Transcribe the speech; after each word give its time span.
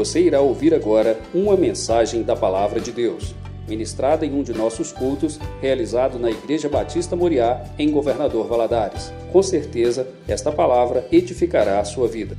Você 0.00 0.22
irá 0.22 0.40
ouvir 0.40 0.72
agora 0.72 1.20
uma 1.34 1.54
mensagem 1.58 2.22
da 2.22 2.34
Palavra 2.34 2.80
de 2.80 2.90
Deus, 2.90 3.34
ministrada 3.68 4.24
em 4.24 4.32
um 4.32 4.42
de 4.42 4.54
nossos 4.54 4.92
cultos, 4.92 5.38
realizado 5.60 6.18
na 6.18 6.30
Igreja 6.30 6.70
Batista 6.70 7.14
Moriá, 7.14 7.62
em 7.78 7.90
Governador 7.90 8.48
Valadares. 8.48 9.12
Com 9.30 9.42
certeza, 9.42 10.10
esta 10.26 10.50
palavra 10.50 11.06
edificará 11.12 11.80
a 11.80 11.84
sua 11.84 12.08
vida. 12.08 12.34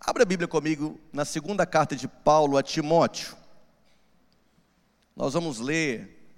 Abra 0.00 0.24
a 0.24 0.26
Bíblia 0.26 0.48
comigo 0.48 0.98
na 1.12 1.24
segunda 1.24 1.64
carta 1.64 1.94
de 1.94 2.08
Paulo 2.08 2.56
a 2.56 2.62
Timóteo. 2.64 3.36
Nós 5.14 5.34
vamos 5.34 5.60
ler 5.60 6.34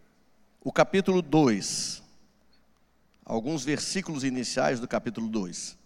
o 0.63 0.71
capítulo 0.71 1.23
2, 1.23 2.03
alguns 3.25 3.65
versículos 3.65 4.25
iniciais 4.25 4.79
do 4.79 4.87
capítulo 4.87 5.27
2. 5.27 5.80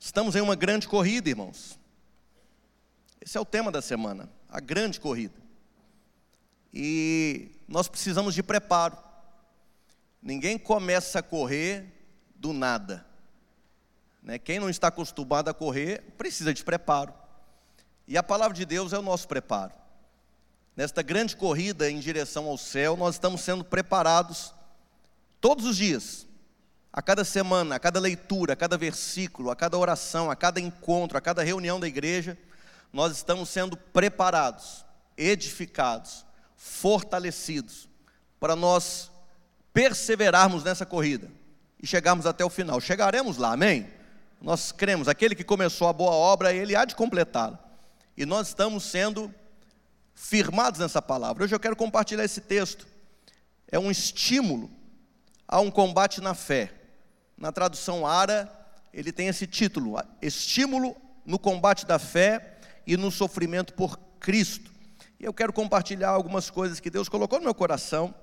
Estamos 0.00 0.34
em 0.34 0.40
uma 0.40 0.56
grande 0.56 0.88
corrida, 0.88 1.28
irmãos. 1.28 1.78
Esse 3.20 3.36
é 3.36 3.40
o 3.40 3.44
tema 3.44 3.70
da 3.70 3.82
semana, 3.82 4.30
a 4.48 4.58
grande 4.58 4.98
corrida. 4.98 5.38
E 6.72 7.50
nós 7.68 7.86
precisamos 7.86 8.34
de 8.34 8.42
preparo. 8.42 8.96
Ninguém 10.22 10.58
começa 10.58 11.18
a 11.18 11.22
correr 11.22 11.84
do 12.34 12.54
nada. 12.54 13.06
Né? 14.22 14.38
Quem 14.38 14.58
não 14.58 14.70
está 14.70 14.88
acostumado 14.88 15.50
a 15.50 15.54
correr 15.54 16.00
precisa 16.16 16.54
de 16.54 16.64
preparo. 16.64 17.12
E 18.08 18.16
a 18.16 18.22
palavra 18.22 18.56
de 18.56 18.64
Deus 18.64 18.94
é 18.94 18.98
o 18.98 19.02
nosso 19.02 19.28
preparo. 19.28 19.74
Nesta 20.74 21.02
grande 21.02 21.36
corrida 21.36 21.90
em 21.90 22.00
direção 22.00 22.46
ao 22.46 22.56
céu, 22.56 22.96
nós 22.96 23.16
estamos 23.16 23.42
sendo 23.42 23.62
preparados 23.62 24.54
todos 25.42 25.66
os 25.66 25.76
dias 25.76 26.26
a 26.92 27.00
cada 27.00 27.24
semana, 27.24 27.76
a 27.76 27.78
cada 27.78 28.00
leitura, 28.00 28.54
a 28.54 28.56
cada 28.56 28.76
versículo, 28.76 29.50
a 29.50 29.56
cada 29.56 29.78
oração, 29.78 30.30
a 30.30 30.34
cada 30.34 30.60
encontro, 30.60 31.16
a 31.16 31.20
cada 31.20 31.42
reunião 31.42 31.78
da 31.78 31.86
igreja, 31.86 32.36
nós 32.92 33.12
estamos 33.16 33.48
sendo 33.48 33.76
preparados, 33.76 34.84
edificados, 35.16 36.24
fortalecidos, 36.56 37.88
para 38.40 38.56
nós 38.56 39.10
perseverarmos 39.72 40.64
nessa 40.64 40.84
corrida 40.84 41.30
e 41.80 41.86
chegarmos 41.86 42.26
até 42.26 42.44
o 42.44 42.50
final. 42.50 42.80
Chegaremos 42.80 43.36
lá, 43.36 43.52
amém? 43.52 43.88
Nós 44.40 44.72
cremos, 44.72 45.06
aquele 45.06 45.34
que 45.34 45.44
começou 45.44 45.86
a 45.86 45.92
boa 45.92 46.12
obra, 46.12 46.52
ele 46.52 46.74
há 46.74 46.84
de 46.84 46.96
completá-la. 46.96 47.58
E 48.16 48.26
nós 48.26 48.48
estamos 48.48 48.84
sendo 48.84 49.32
firmados 50.12 50.80
nessa 50.80 51.00
palavra. 51.00 51.44
Hoje 51.44 51.54
eu 51.54 51.60
quero 51.60 51.76
compartilhar 51.76 52.24
esse 52.24 52.40
texto. 52.40 52.86
É 53.68 53.78
um 53.78 53.90
estímulo 53.90 54.68
a 55.46 55.60
um 55.60 55.70
combate 55.70 56.20
na 56.20 56.34
fé 56.34 56.79
na 57.40 57.50
tradução 57.50 58.06
Ara, 58.06 58.48
ele 58.92 59.10
tem 59.10 59.28
esse 59.28 59.46
título: 59.46 59.96
Estímulo 60.20 60.94
no 61.24 61.38
combate 61.38 61.86
da 61.86 61.98
fé 61.98 62.58
e 62.86 62.96
no 62.96 63.10
sofrimento 63.10 63.72
por 63.72 63.98
Cristo. 64.20 64.70
E 65.18 65.24
eu 65.24 65.32
quero 65.32 65.52
compartilhar 65.52 66.10
algumas 66.10 66.50
coisas 66.50 66.78
que 66.78 66.90
Deus 66.90 67.08
colocou 67.08 67.38
no 67.38 67.44
meu 67.44 67.54
coração, 67.54 68.14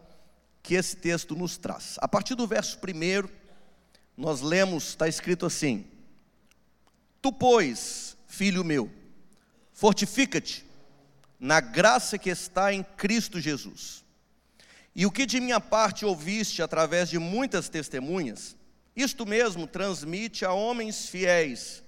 que 0.61 0.75
esse 0.75 0.95
texto 0.95 1.35
nos 1.35 1.57
traz. 1.57 1.95
A 1.99 2.07
partir 2.07 2.35
do 2.35 2.47
verso 2.47 2.77
primeiro, 2.77 3.29
nós 4.15 4.41
lemos, 4.41 4.89
está 4.89 5.07
escrito 5.07 5.45
assim: 5.47 5.85
Tu, 7.21 7.33
pois, 7.33 8.15
filho 8.27 8.63
meu, 8.63 8.91
fortifica-te 9.73 10.65
na 11.39 11.59
graça 11.59 12.17
que 12.17 12.29
está 12.29 12.71
em 12.71 12.83
Cristo 12.83 13.39
Jesus. 13.39 14.03
E 14.95 15.05
o 15.05 15.11
que 15.11 15.27
de 15.27 15.39
minha 15.39 15.61
parte 15.61 16.03
ouviste 16.03 16.63
através 16.63 17.07
de 17.07 17.19
muitas 17.19 17.69
testemunhas, 17.69 18.56
isto 18.97 19.27
mesmo 19.27 19.67
transmite 19.67 20.43
a 20.43 20.51
homens 20.51 21.07
fiéis 21.07 21.83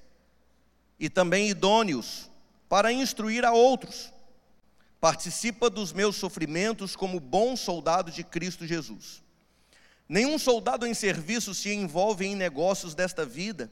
e 0.99 1.09
também 1.09 1.49
idôneos 1.49 2.29
para 2.69 2.93
instruir 2.93 3.43
a 3.43 3.51
outros. 3.51 4.13
Participa 5.01 5.71
dos 5.71 5.91
meus 5.91 6.17
sofrimentos 6.17 6.95
como 6.95 7.19
bom 7.19 7.55
soldado 7.55 8.11
de 8.11 8.23
Cristo 8.23 8.67
Jesus. 8.67 9.23
Nenhum 10.07 10.37
soldado 10.37 10.85
em 10.85 10.93
serviço 10.93 11.55
se 11.55 11.73
envolve 11.73 12.27
em 12.27 12.35
negócios 12.35 12.93
desta 12.93 13.25
vida, 13.25 13.71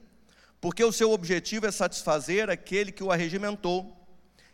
porque 0.60 0.84
o 0.84 0.92
seu 0.92 1.12
objetivo 1.12 1.68
é 1.68 1.72
satisfazer 1.72 2.50
aquele 2.50 2.92
que 2.92 3.04
o 3.04 3.12
arregimentou. 3.12 3.96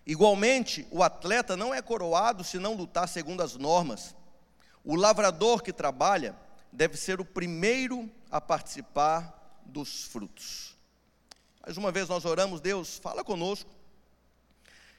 Igualmente, 0.05 0.85
o 0.91 1.01
atleta 1.01 1.55
não 1.55 1.73
é 1.73 1.81
coroado 1.81 2.43
se 2.43 2.59
não 2.59 2.73
lutar 2.73 3.07
segundo 3.07 3.41
as 3.41 3.55
normas. 3.55 4.13
O 4.83 4.95
lavrador 4.97 5.63
que 5.63 5.71
trabalha 5.71 6.35
deve 6.73 6.97
ser 6.97 7.21
o 7.21 7.25
primeiro 7.25 8.09
a 8.33 8.41
participar 8.41 9.61
dos 9.63 10.05
frutos. 10.05 10.75
Mais 11.61 11.77
uma 11.77 11.91
vez 11.91 12.09
nós 12.09 12.25
oramos, 12.25 12.59
Deus, 12.59 12.97
fala 12.97 13.23
conosco, 13.23 13.69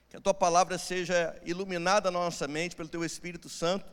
que 0.08 0.16
a 0.16 0.20
tua 0.20 0.32
palavra 0.32 0.78
seja 0.78 1.36
iluminada 1.44 2.12
na 2.12 2.20
nossa 2.20 2.46
mente 2.46 2.76
pelo 2.76 2.88
teu 2.88 3.04
Espírito 3.04 3.48
Santo 3.48 3.92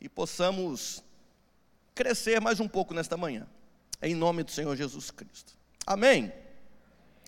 e 0.00 0.08
possamos 0.08 1.04
crescer 1.94 2.40
mais 2.40 2.60
um 2.60 2.66
pouco 2.66 2.94
nesta 2.94 3.14
manhã, 3.14 3.46
em 4.00 4.14
nome 4.14 4.42
do 4.42 4.52
Senhor 4.52 4.74
Jesus 4.74 5.10
Cristo. 5.10 5.52
Amém? 5.86 6.32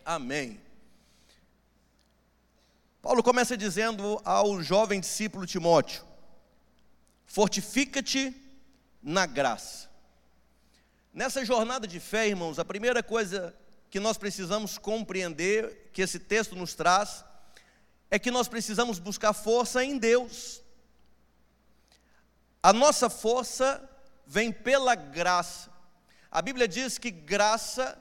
Amém. 0.02 0.58
Paulo 3.02 3.22
começa 3.22 3.54
dizendo 3.54 4.18
ao 4.24 4.62
jovem 4.62 4.98
discípulo 4.98 5.46
Timóteo: 5.46 6.02
Fortifica-te 7.26 8.34
na 9.02 9.26
graça. 9.26 9.89
Nessa 11.12 11.44
jornada 11.44 11.88
de 11.88 11.98
fé, 11.98 12.28
irmãos, 12.28 12.60
a 12.60 12.64
primeira 12.64 13.02
coisa 13.02 13.54
que 13.90 13.98
nós 13.98 14.16
precisamos 14.16 14.78
compreender, 14.78 15.90
que 15.92 16.02
esse 16.02 16.20
texto 16.20 16.54
nos 16.54 16.74
traz, 16.74 17.24
é 18.08 18.18
que 18.18 18.30
nós 18.30 18.46
precisamos 18.46 19.00
buscar 19.00 19.32
força 19.32 19.84
em 19.84 19.98
Deus. 19.98 20.62
A 22.62 22.72
nossa 22.72 23.10
força 23.10 23.88
vem 24.24 24.52
pela 24.52 24.94
graça. 24.94 25.70
A 26.30 26.40
Bíblia 26.40 26.68
diz 26.68 26.96
que 26.96 27.10
graça 27.10 27.98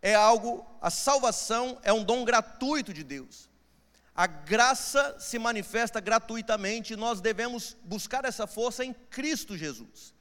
é 0.00 0.14
algo, 0.14 0.64
a 0.80 0.88
salvação 0.88 1.80
é 1.82 1.92
um 1.92 2.04
dom 2.04 2.24
gratuito 2.24 2.92
de 2.92 3.02
Deus. 3.02 3.50
A 4.14 4.28
graça 4.28 5.16
se 5.18 5.36
manifesta 5.36 5.98
gratuitamente 5.98 6.92
e 6.92 6.96
nós 6.96 7.20
devemos 7.20 7.76
buscar 7.82 8.24
essa 8.24 8.46
força 8.46 8.84
em 8.84 8.92
Cristo 8.92 9.58
Jesus. 9.58 10.15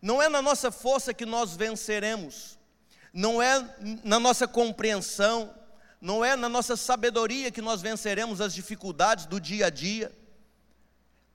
Não 0.00 0.22
é 0.22 0.28
na 0.28 0.42
nossa 0.42 0.70
força 0.70 1.14
que 1.14 1.26
nós 1.26 1.56
venceremos, 1.56 2.58
não 3.12 3.40
é 3.40 3.76
na 4.04 4.20
nossa 4.20 4.46
compreensão, 4.46 5.54
não 6.00 6.24
é 6.24 6.36
na 6.36 6.48
nossa 6.48 6.76
sabedoria 6.76 7.50
que 7.50 7.62
nós 7.62 7.80
venceremos 7.80 8.40
as 8.40 8.54
dificuldades 8.54 9.26
do 9.26 9.40
dia 9.40 9.66
a 9.66 9.70
dia, 9.70 10.12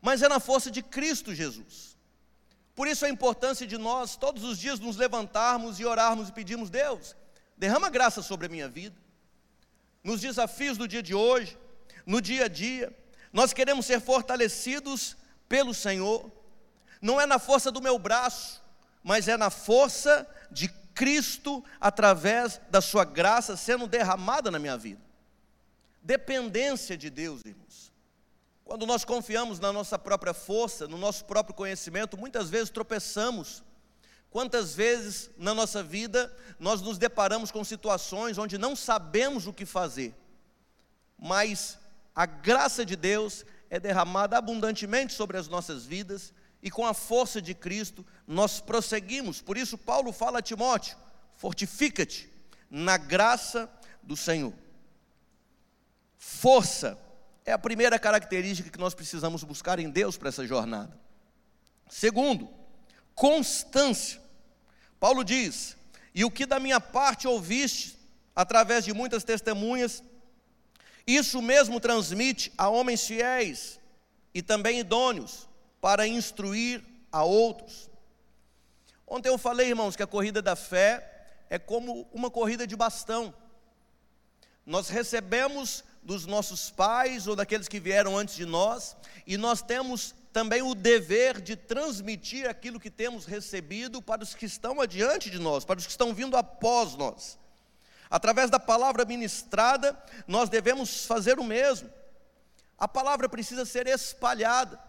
mas 0.01 0.21
é 0.21 0.29
na 0.29 0.39
força 0.39 0.69
de 0.69 0.81
Cristo 0.81 1.33
Jesus. 1.33 1.97
Por 2.75 2.87
isso 2.87 3.05
a 3.05 3.09
importância 3.09 3.67
de 3.67 3.77
nós 3.77 4.15
todos 4.15 4.43
os 4.43 4.57
dias 4.57 4.79
nos 4.79 4.95
levantarmos 4.95 5.79
e 5.79 5.85
orarmos 5.85 6.29
e 6.29 6.31
pedirmos: 6.31 6.69
Deus, 6.69 7.15
derrama 7.57 7.89
graça 7.89 8.21
sobre 8.21 8.45
a 8.45 8.49
minha 8.49 8.69
vida, 8.69 8.95
nos 10.03 10.21
desafios 10.21 10.77
do 10.77 10.87
dia 10.87 11.03
de 11.03 11.13
hoje, 11.13 11.57
no 12.05 12.21
dia 12.21 12.45
a 12.45 12.47
dia, 12.47 12.95
nós 13.31 13.53
queremos 13.53 13.85
ser 13.85 13.99
fortalecidos 13.99 15.17
pelo 15.47 15.73
Senhor 15.73 16.31
não 17.01 17.19
é 17.19 17.25
na 17.25 17.39
força 17.39 17.71
do 17.71 17.81
meu 17.81 17.97
braço, 17.97 18.61
mas 19.03 19.27
é 19.27 19.35
na 19.35 19.49
força 19.49 20.27
de 20.51 20.67
Cristo 20.93 21.63
através 21.79 22.61
da 22.69 22.81
Sua 22.81 23.03
graça 23.03 23.57
sendo 23.57 23.87
derramada 23.87 24.51
na 24.51 24.59
minha 24.59 24.77
vida. 24.77 25.01
Dependência 26.01 26.97
de 26.97 27.09
Deus, 27.09 27.41
irmãos. 27.45 27.91
Quando 28.63 28.85
nós 28.85 29.03
confiamos 29.03 29.59
na 29.59 29.73
nossa 29.73 29.97
própria 29.97 30.33
força, 30.33 30.87
no 30.87 30.97
nosso 30.97 31.25
próprio 31.25 31.55
conhecimento, 31.55 32.17
muitas 32.17 32.49
vezes 32.49 32.69
tropeçamos. 32.69 33.63
Quantas 34.29 34.73
vezes 34.73 35.29
na 35.37 35.53
nossa 35.53 35.83
vida 35.83 36.33
nós 36.57 36.81
nos 36.81 36.97
deparamos 36.97 37.51
com 37.51 37.63
situações 37.65 38.37
onde 38.37 38.57
não 38.57 38.75
sabemos 38.75 39.45
o 39.45 39.51
que 39.51 39.65
fazer, 39.65 40.15
mas 41.19 41.77
a 42.15 42.25
graça 42.25 42.85
de 42.85 42.95
Deus 42.95 43.45
é 43.69 43.77
derramada 43.77 44.37
abundantemente 44.37 45.13
sobre 45.13 45.37
as 45.37 45.49
nossas 45.49 45.85
vidas 45.85 46.33
e 46.61 46.69
com 46.69 46.85
a 46.85 46.93
força 46.93 47.41
de 47.41 47.53
Cristo 47.53 48.05
nós 48.27 48.59
prosseguimos. 48.59 49.41
Por 49.41 49.57
isso, 49.57 49.77
Paulo 49.77 50.11
fala 50.11 50.39
a 50.39 50.41
Timóteo: 50.41 50.95
fortifica-te 51.37 52.31
na 52.69 52.97
graça 52.97 53.69
do 54.03 54.15
Senhor. 54.15 54.53
Força 56.17 56.97
é 57.43 57.51
a 57.51 57.57
primeira 57.57 57.97
característica 57.97 58.69
que 58.69 58.79
nós 58.79 58.93
precisamos 58.93 59.43
buscar 59.43 59.79
em 59.79 59.89
Deus 59.89 60.17
para 60.17 60.29
essa 60.29 60.45
jornada. 60.45 60.97
Segundo, 61.89 62.49
constância. 63.15 64.21
Paulo 64.99 65.23
diz: 65.23 65.75
E 66.13 66.23
o 66.23 66.31
que 66.31 66.45
da 66.45 66.59
minha 66.59 66.79
parte 66.79 67.27
ouviste, 67.27 67.97
através 68.35 68.85
de 68.85 68.93
muitas 68.93 69.23
testemunhas, 69.23 70.03
isso 71.07 71.41
mesmo 71.41 71.79
transmite 71.79 72.53
a 72.55 72.69
homens 72.69 73.03
fiéis 73.03 73.79
e 74.33 74.43
também 74.43 74.79
idôneos 74.79 75.49
para 75.81 76.07
instruir 76.07 76.83
a 77.11 77.23
outros. 77.23 77.89
Ontem 79.07 79.27
eu 79.27 79.37
falei, 79.37 79.67
irmãos, 79.69 79.95
que 79.95 80.03
a 80.03 80.07
corrida 80.07 80.41
da 80.41 80.55
fé 80.55 81.25
é 81.49 81.59
como 81.59 82.07
uma 82.13 82.29
corrida 82.29 82.65
de 82.65 82.77
bastão. 82.77 83.33
Nós 84.65 84.87
recebemos 84.87 85.83
dos 86.01 86.25
nossos 86.25 86.69
pais 86.69 87.27
ou 87.27 87.35
daqueles 87.35 87.67
que 87.67 87.79
vieram 87.79 88.17
antes 88.17 88.35
de 88.35 88.45
nós, 88.45 88.95
e 89.27 89.37
nós 89.37 89.61
temos 89.61 90.15
também 90.31 90.61
o 90.61 90.73
dever 90.73 91.41
de 91.41 91.55
transmitir 91.55 92.47
aquilo 92.49 92.79
que 92.79 92.89
temos 92.89 93.25
recebido 93.25 94.01
para 94.01 94.23
os 94.23 94.33
que 94.33 94.45
estão 94.45 94.79
adiante 94.79 95.29
de 95.29 95.39
nós, 95.39 95.65
para 95.65 95.77
os 95.77 95.85
que 95.85 95.91
estão 95.91 96.13
vindo 96.13 96.37
após 96.37 96.95
nós. 96.95 97.37
Através 98.09 98.49
da 98.49 98.59
palavra 98.59 99.05
ministrada, 99.05 99.97
nós 100.27 100.49
devemos 100.49 101.05
fazer 101.05 101.39
o 101.39 101.43
mesmo. 101.43 101.89
A 102.77 102.87
palavra 102.87 103.27
precisa 103.29 103.65
ser 103.65 103.87
espalhada. 103.87 104.79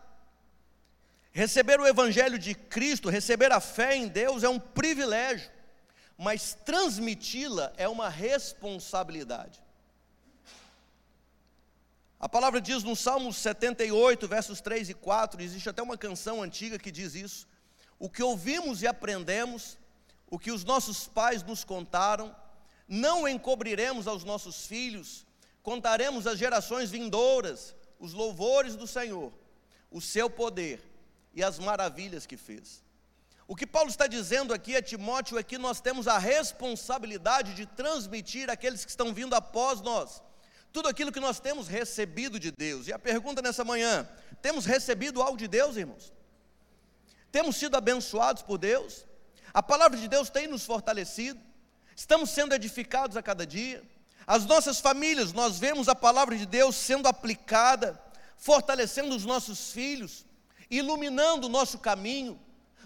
Receber 1.32 1.81
o 1.81 1.87
Evangelho 1.87 2.38
de 2.38 2.55
Cristo, 2.55 3.08
receber 3.08 3.50
a 3.52 3.61
fé 3.61 3.96
em 3.96 4.06
Deus 4.06 4.43
é 4.43 4.49
um 4.50 4.61
privilégio, 4.61 5.50
mas 6.17 6.52
transmiti-la 6.52 7.73
é 7.79 7.88
uma 7.88 8.11
responsabilidade. 8.11 9.58
A 12.20 12.29
palavra 12.29 12.61
diz 12.61 12.84
no 12.84 12.94
Salmo 12.94 13.32
78, 13.32 14.29
versos 14.29 14.61
3 14.61 14.90
e 14.90 14.94
4, 14.94 15.43
existe 15.43 15.70
até 15.70 15.82
uma 15.82 15.96
canção 15.96 16.43
antiga 16.43 16.79
que 16.79 16.93
diz 16.93 17.14
isso: 17.14 17.49
O 17.99 18.11
que 18.11 18.23
ouvimos 18.23 18.82
e 18.82 18.87
aprendemos, 18.87 19.79
o 20.31 20.38
que 20.38 20.52
os 20.52 20.64
nossos 20.64 21.08
pais 21.08 21.43
nos 21.43 21.64
contaram, 21.64 22.37
não 22.87 23.26
encobriremos 23.26 24.06
aos 24.06 24.23
nossos 24.23 24.67
filhos, 24.67 25.26
contaremos 25.62 26.26
às 26.26 26.38
gerações 26.38 26.90
vindouras 26.90 27.75
os 27.99 28.12
louvores 28.12 28.76
do 28.76 28.87
Senhor, 28.87 29.32
o 29.90 30.00
seu 30.00 30.29
poder 30.29 30.92
e 31.34 31.43
as 31.43 31.58
maravilhas 31.58 32.26
que 32.26 32.37
fez. 32.37 32.82
O 33.46 33.56
que 33.56 33.67
Paulo 33.67 33.90
está 33.90 34.06
dizendo 34.06 34.55
aqui 34.55 34.76
a 34.76 34.82
Timóteo 34.82 35.38
é 35.38 35.43
que 35.43 35.58
nós 35.58 35.81
temos 35.81 36.08
a 36.08 36.19
responsabilidade 36.19 37.55
de 37.55 37.67
transmitir 37.67 38.49
àqueles 38.49 38.84
que 38.84 38.90
estão 38.90 39.12
vindo 39.12 39.34
após 39.34 39.81
nós 39.81 40.23
tudo 40.73 40.88
aquilo 40.88 41.12
que 41.12 41.20
nós 41.20 41.38
temos 41.38 41.69
recebido 41.69 42.40
de 42.40 42.50
Deus. 42.50 42.88
E 42.88 42.93
a 42.93 42.99
pergunta 42.99 43.43
nessa 43.43 43.64
manhã: 43.64 44.08
temos 44.40 44.64
recebido 44.64 45.20
algo 45.20 45.37
de 45.37 45.46
Deus, 45.46 45.76
irmãos? 45.76 46.12
Temos 47.31 47.56
sido 47.56 47.76
abençoados 47.76 48.43
por 48.43 48.58
Deus? 48.58 49.05
A 49.52 49.62
palavra 49.62 49.99
de 49.99 50.08
Deus 50.08 50.31
tem 50.31 50.46
nos 50.46 50.64
fortalecido? 50.64 51.38
Estamos 51.94 52.31
sendo 52.31 52.55
edificados 52.55 53.17
a 53.17 53.23
cada 53.23 53.46
dia? 53.46 53.82
As 54.26 54.46
nossas 54.46 54.81
famílias, 54.81 55.32
nós 55.32 55.58
vemos 55.58 55.88
a 55.88 55.94
palavra 55.94 56.37
de 56.37 56.46
Deus 56.46 56.75
sendo 56.76 57.06
aplicada, 57.06 58.00
fortalecendo 58.37 59.14
os 59.14 59.25
nossos 59.25 59.73
filhos, 59.73 60.25
iluminando 60.73 61.47
o 61.47 61.51
nosso 61.51 61.79
caminho, 61.79 62.41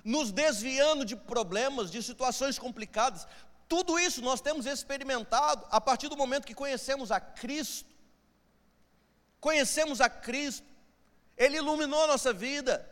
nos 0.05 0.33
desviando 0.33 1.05
de 1.05 1.15
problemas, 1.15 1.91
de 1.91 2.03
situações 2.03 2.59
complicadas. 2.59 3.27
Tudo 3.69 3.99
isso 3.99 4.21
nós 4.21 4.41
temos 4.41 4.67
experimentado 4.67 5.65
a 5.71 5.81
partir 5.81 6.09
do 6.09 6.17
momento 6.17 6.47
que 6.47 6.55
conhecemos 6.55 7.13
a 7.13 7.21
Cristo. 7.21 7.89
Conhecemos 9.41 10.01
a 10.01 10.11
Cristo, 10.11 10.67
Ele 11.37 11.59
iluminou 11.59 12.03
a 12.05 12.09
nossa 12.09 12.33
vida. 12.33 12.85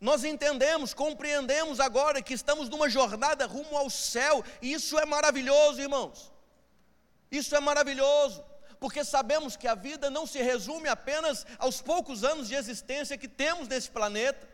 Nós 0.00 0.24
entendemos, 0.24 0.94
compreendemos 0.94 1.78
agora 1.78 2.22
que 2.22 2.32
estamos 2.32 2.70
numa 2.70 2.88
jornada 2.88 3.44
rumo 3.46 3.76
ao 3.76 3.90
céu, 3.90 4.42
e 4.62 4.72
isso 4.72 4.98
é 4.98 5.04
maravilhoso, 5.04 5.82
irmãos. 5.82 6.32
Isso 7.30 7.54
é 7.54 7.60
maravilhoso, 7.60 8.42
porque 8.80 9.04
sabemos 9.04 9.56
que 9.56 9.68
a 9.68 9.74
vida 9.74 10.08
não 10.08 10.26
se 10.26 10.42
resume 10.42 10.88
apenas 10.88 11.46
aos 11.58 11.82
poucos 11.82 12.24
anos 12.24 12.48
de 12.48 12.54
existência 12.54 13.18
que 13.18 13.28
temos 13.28 13.68
nesse 13.68 13.90
planeta, 13.90 14.48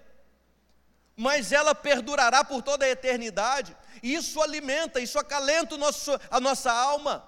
mas 1.17 1.53
ela 1.53 1.77
perdurará 1.77 2.45
por 2.45 2.61
toda 2.61 2.85
a 2.85 2.91
eternidade. 2.91 3.75
Isso 4.03 4.43
alimenta, 4.43 5.01
isso 5.01 5.17
acalenta 5.17 5.79
nosso, 5.79 6.11
a 6.29 6.41
nossa 6.41 6.73
alma, 6.73 7.27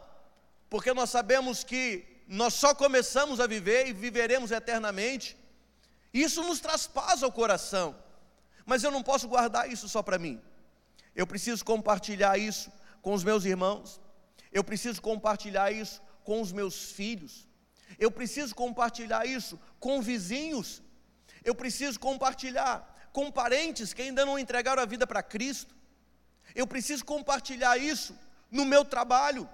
porque 0.69 0.93
nós 0.93 1.09
sabemos 1.09 1.63
que 1.63 2.05
nós 2.27 2.55
só 2.55 2.75
começamos 2.75 3.39
a 3.39 3.47
viver 3.47 3.87
e 3.87 3.93
viveremos 3.93 4.51
eternamente. 4.51 5.37
Isso 6.13 6.43
nos 6.43 6.59
traz 6.59 6.89
paz 6.89 7.23
ao 7.23 7.31
coração, 7.31 7.97
mas 8.67 8.83
eu 8.83 8.91
não 8.91 9.05
posso 9.05 9.29
guardar 9.29 9.71
isso 9.71 9.89
só 9.89 10.03
para 10.03 10.19
mim. 10.19 10.43
Eu 11.15 11.29
preciso 11.29 11.65
compartilhar 11.65 12.37
isso 12.37 12.73
com 13.01 13.15
os 13.15 13.23
meus 13.23 13.45
irmãos, 13.45 14.01
eu 14.51 14.65
preciso 14.65 15.01
compartilhar 15.01 15.71
isso 15.71 16.08
com 16.29 16.43
os 16.43 16.53
meus 16.53 16.77
filhos, 16.99 17.49
eu 17.99 18.11
preciso 18.11 18.55
compartilhar 18.55 19.25
isso 19.25 19.59
com 19.81 20.03
vizinhos, 20.03 20.83
eu 21.43 21.55
preciso 21.55 21.99
compartilhar 21.99 22.77
com 23.15 23.33
parentes 23.33 23.95
que 23.95 24.03
ainda 24.03 24.27
não 24.27 24.39
entregaram 24.39 24.83
a 24.83 24.87
vida 24.95 25.07
para 25.07 25.23
Cristo. 25.23 25.75
Eu 26.55 26.67
preciso 26.67 27.03
compartilhar 27.13 27.79
isso 27.79 28.15
no 28.51 28.67
meu 28.67 28.85
trabalho. 28.85 29.49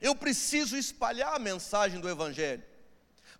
Eu 0.00 0.14
preciso 0.14 0.78
espalhar 0.78 1.34
a 1.34 1.38
mensagem 1.38 2.00
do 2.00 2.08
Evangelho. 2.08 2.64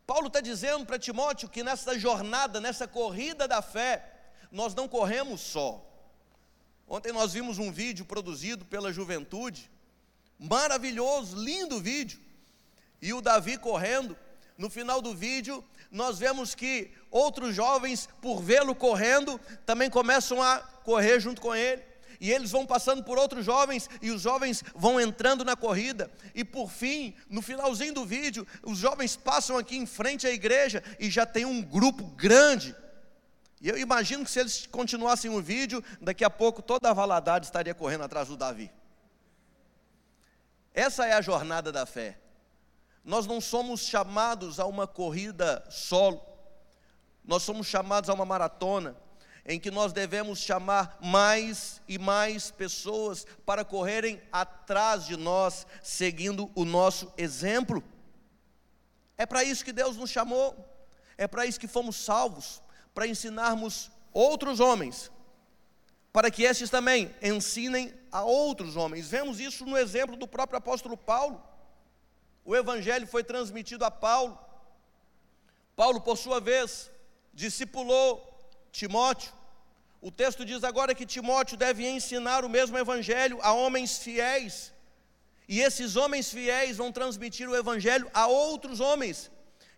Paulo 0.06 0.26
está 0.26 0.42
dizendo 0.42 0.84
para 0.84 0.98
Timóteo 0.98 1.48
que 1.48 1.64
nessa 1.64 1.98
jornada, 1.98 2.60
nessa 2.60 2.86
corrida 2.86 3.48
da 3.48 3.62
fé, 3.62 3.92
nós 4.50 4.74
não 4.74 4.86
corremos 4.86 5.40
só. 5.40 5.70
Ontem 6.86 7.12
nós 7.12 7.32
vimos 7.32 7.58
um 7.58 7.72
vídeo 7.72 8.04
produzido 8.04 8.66
pela 8.66 8.92
juventude, 8.92 9.70
maravilhoso, 10.38 11.42
lindo 11.42 11.80
vídeo, 11.80 12.20
e 13.02 13.12
o 13.12 13.20
Davi 13.20 13.58
correndo. 13.58 14.16
No 14.56 14.70
final 14.70 15.02
do 15.02 15.12
vídeo, 15.12 15.64
nós 15.90 16.18
vemos 16.18 16.54
que 16.54 16.92
outros 17.10 17.54
jovens, 17.54 18.08
por 18.20 18.40
vê-lo 18.40 18.74
correndo, 18.74 19.40
também 19.66 19.90
começam 19.90 20.40
a 20.40 20.58
correr 20.60 21.18
junto 21.18 21.40
com 21.40 21.52
ele. 21.52 21.82
E 22.20 22.30
eles 22.30 22.52
vão 22.52 22.64
passando 22.64 23.02
por 23.02 23.18
outros 23.18 23.44
jovens, 23.44 23.90
e 24.00 24.12
os 24.12 24.22
jovens 24.22 24.62
vão 24.76 25.00
entrando 25.00 25.44
na 25.44 25.56
corrida. 25.56 26.08
E 26.32 26.44
por 26.44 26.70
fim, 26.70 27.12
no 27.28 27.42
finalzinho 27.42 27.92
do 27.92 28.06
vídeo, 28.06 28.46
os 28.62 28.78
jovens 28.78 29.16
passam 29.16 29.58
aqui 29.58 29.76
em 29.76 29.86
frente 29.86 30.24
à 30.24 30.30
igreja 30.30 30.84
e 31.00 31.10
já 31.10 31.26
tem 31.26 31.44
um 31.44 31.60
grupo 31.60 32.04
grande. 32.04 32.76
E 33.60 33.68
eu 33.68 33.76
imagino 33.76 34.24
que 34.24 34.30
se 34.30 34.38
eles 34.38 34.66
continuassem 34.66 35.30
o 35.32 35.42
vídeo, 35.42 35.82
daqui 36.00 36.24
a 36.24 36.30
pouco 36.30 36.62
toda 36.62 36.88
a 36.88 36.92
Valadares 36.92 37.48
estaria 37.48 37.74
correndo 37.74 38.04
atrás 38.04 38.28
do 38.28 38.36
Davi. 38.36 38.70
Essa 40.72 41.06
é 41.06 41.12
a 41.12 41.20
jornada 41.20 41.72
da 41.72 41.84
fé. 41.84 42.21
Nós 43.04 43.26
não 43.26 43.40
somos 43.40 43.80
chamados 43.82 44.60
a 44.60 44.66
uma 44.66 44.86
corrida 44.86 45.64
solo, 45.70 46.20
nós 47.24 47.42
somos 47.42 47.66
chamados 47.66 48.08
a 48.08 48.14
uma 48.14 48.24
maratona, 48.24 48.96
em 49.44 49.58
que 49.58 49.70
nós 49.70 49.92
devemos 49.92 50.38
chamar 50.38 50.98
mais 51.00 51.80
e 51.88 51.98
mais 51.98 52.50
pessoas 52.50 53.26
para 53.44 53.64
correrem 53.64 54.22
atrás 54.30 55.06
de 55.06 55.16
nós, 55.16 55.66
seguindo 55.82 56.50
o 56.54 56.64
nosso 56.64 57.12
exemplo. 57.18 57.82
É 59.18 59.26
para 59.26 59.42
isso 59.42 59.64
que 59.64 59.72
Deus 59.72 59.96
nos 59.96 60.10
chamou, 60.10 60.56
é 61.18 61.26
para 61.26 61.44
isso 61.44 61.58
que 61.58 61.66
fomos 61.66 61.96
salvos, 61.96 62.62
para 62.94 63.06
ensinarmos 63.06 63.90
outros 64.12 64.60
homens, 64.60 65.10
para 66.12 66.30
que 66.30 66.44
estes 66.44 66.70
também 66.70 67.12
ensinem 67.20 67.92
a 68.12 68.22
outros 68.22 68.76
homens. 68.76 69.08
Vemos 69.08 69.40
isso 69.40 69.64
no 69.64 69.76
exemplo 69.76 70.16
do 70.16 70.28
próprio 70.28 70.58
apóstolo 70.58 70.96
Paulo. 70.96 71.42
O 72.44 72.56
evangelho 72.56 73.06
foi 73.06 73.22
transmitido 73.22 73.84
a 73.84 73.90
Paulo. 73.90 74.38
Paulo, 75.76 76.00
por 76.00 76.16
sua 76.18 76.40
vez, 76.40 76.90
discipulou 77.32 78.28
Timóteo. 78.70 79.32
O 80.00 80.10
texto 80.10 80.44
diz 80.44 80.64
agora 80.64 80.94
que 80.94 81.06
Timóteo 81.06 81.56
deve 81.56 81.88
ensinar 81.88 82.44
o 82.44 82.48
mesmo 82.48 82.76
evangelho 82.76 83.38
a 83.40 83.52
homens 83.52 83.98
fiéis. 83.98 84.72
E 85.48 85.60
esses 85.60 85.94
homens 85.94 86.30
fiéis 86.30 86.76
vão 86.76 86.90
transmitir 86.90 87.48
o 87.48 87.56
evangelho 87.56 88.10
a 88.12 88.26
outros 88.26 88.80
homens. 88.80 89.30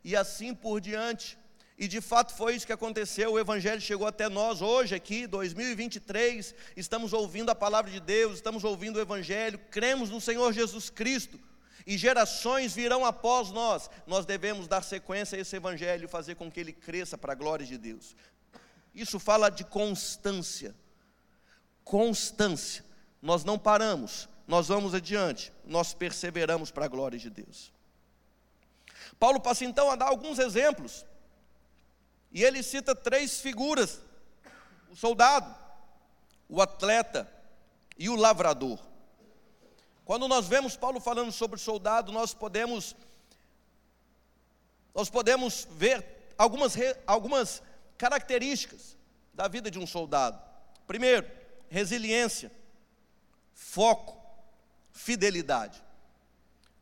E 0.03 0.17
assim 0.17 0.55
por 0.55 0.81
diante. 0.81 1.39
E 1.77 1.87
de 1.87 2.01
fato 2.01 2.35
foi 2.35 2.55
isso 2.55 2.67
que 2.67 2.73
aconteceu. 2.73 3.33
O 3.33 3.39
evangelho 3.39 3.81
chegou 3.81 4.07
até 4.07 4.29
nós 4.29 4.63
hoje 4.63 4.95
aqui, 4.95 5.27
2023. 5.27 6.55
Estamos 6.77 7.13
ouvindo 7.13 7.51
a 7.51 7.55
palavra 7.55 7.91
de 7.91 8.01
Deus, 8.01 8.37
estamos 8.37 8.65
ouvindo 8.65 8.97
o 8.97 9.01
evangelho, 9.01 9.59
cremos 9.71 10.09
no 10.09 10.21
Senhor 10.21 10.53
Jesus 10.53 10.89
Cristo 10.89 11.39
e 11.87 11.99
gerações 11.99 12.75
virão 12.75 13.05
após 13.05 13.51
nós, 13.51 13.91
nós 14.07 14.25
devemos 14.25 14.67
dar 14.67 14.83
sequência 14.83 15.37
a 15.37 15.41
esse 15.41 15.57
evangelho 15.57 16.05
e 16.05 16.09
fazer 16.09 16.35
com 16.35 16.51
que 16.51 16.61
ele 16.61 16.73
cresça 16.73 17.19
para 17.19 17.33
a 17.33 17.37
glória 17.37 17.67
de 17.67 17.77
Deus. 17.77 18.17
Isso 18.95 19.19
fala 19.19 19.51
de 19.51 19.65
constância. 19.65 20.75
Constância. 21.83 22.85
Nós 23.21 23.45
não 23.45 23.59
paramos, 23.59 24.29
nós 24.47 24.69
vamos 24.69 24.95
adiante, 24.95 25.53
nós 25.65 25.95
perseveramos 25.95 26.71
para 26.71 26.85
a 26.85 26.89
glória 26.89 27.19
de 27.19 27.31
Deus. 27.31 27.73
Paulo 29.19 29.41
passa 29.41 29.65
então 29.65 29.91
a 29.91 29.97
dar 29.97 30.09
alguns 30.09 30.39
exemplos, 30.39 31.05
e 32.31 32.43
ele 32.43 32.63
cita 32.63 32.95
três 32.95 33.41
figuras: 33.41 34.01
o 34.91 34.97
soldado, 34.97 35.55
o 36.49 36.61
atleta 36.61 37.31
e 37.99 38.09
o 38.09 38.17
lavrador. 38.17 38.79
Quando 40.05 40.29
nós 40.29 40.47
vemos 40.47 40.77
Paulo 40.77 41.01
falando 41.01 41.33
sobre 41.33 41.59
soldado, 41.59 42.13
nós 42.13 42.35
podemos 42.35 42.95
nós 44.95 45.11
podemos 45.11 45.67
ver 45.73 46.07
algumas, 46.39 46.75
algumas 47.05 47.63
características 47.99 48.97
da 49.33 49.49
vida 49.49 49.69
de 49.69 49.79
um 49.79 49.87
soldado. 49.87 50.41
Primeiro, 50.87 51.29
resiliência, 51.69 52.53
foco, 53.53 54.17
fidelidade. 54.93 55.83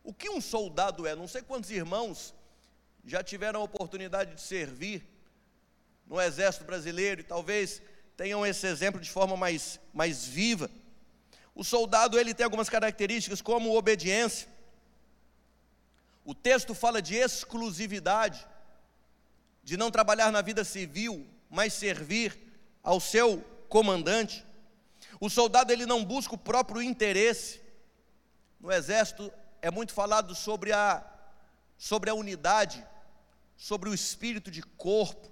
O 0.04 0.12
que 0.12 0.28
um 0.28 0.42
soldado 0.42 1.06
é? 1.06 1.14
Não 1.14 1.26
sei 1.26 1.40
quantos 1.40 1.70
irmãos 1.70 2.34
já 3.04 3.24
tiveram 3.24 3.60
a 3.60 3.64
oportunidade 3.64 4.34
de 4.34 4.42
servir 4.42 5.08
no 6.06 6.20
Exército 6.20 6.64
Brasileiro 6.64 7.22
e 7.22 7.24
talvez 7.24 7.80
tenham 8.16 8.44
esse 8.44 8.66
exemplo 8.66 9.00
de 9.00 9.10
forma 9.10 9.36
mais, 9.36 9.80
mais 9.94 10.26
viva. 10.26 10.70
O 11.54 11.62
soldado 11.62 12.18
ele 12.18 12.34
tem 12.34 12.44
algumas 12.44 12.68
características 12.68 13.42
como 13.42 13.76
obediência. 13.76 14.48
O 16.24 16.34
texto 16.34 16.74
fala 16.74 17.02
de 17.02 17.16
exclusividade, 17.16 18.46
de 19.62 19.76
não 19.76 19.90
trabalhar 19.90 20.30
na 20.30 20.40
vida 20.40 20.64
civil, 20.64 21.26
mas 21.50 21.72
servir 21.72 22.38
ao 22.82 23.00
seu 23.00 23.44
comandante. 23.68 24.44
O 25.20 25.28
soldado 25.28 25.72
ele 25.72 25.86
não 25.86 26.04
busca 26.04 26.34
o 26.34 26.38
próprio 26.38 26.80
interesse. 26.82 27.60
No 28.58 28.72
exército 28.72 29.32
é 29.60 29.70
muito 29.70 29.92
falado 29.92 30.34
sobre 30.34 30.72
a 30.72 31.08
sobre 31.76 32.08
a 32.08 32.14
unidade, 32.14 32.86
sobre 33.56 33.88
o 33.88 33.94
espírito 33.94 34.52
de 34.52 34.62
corpo, 34.62 35.28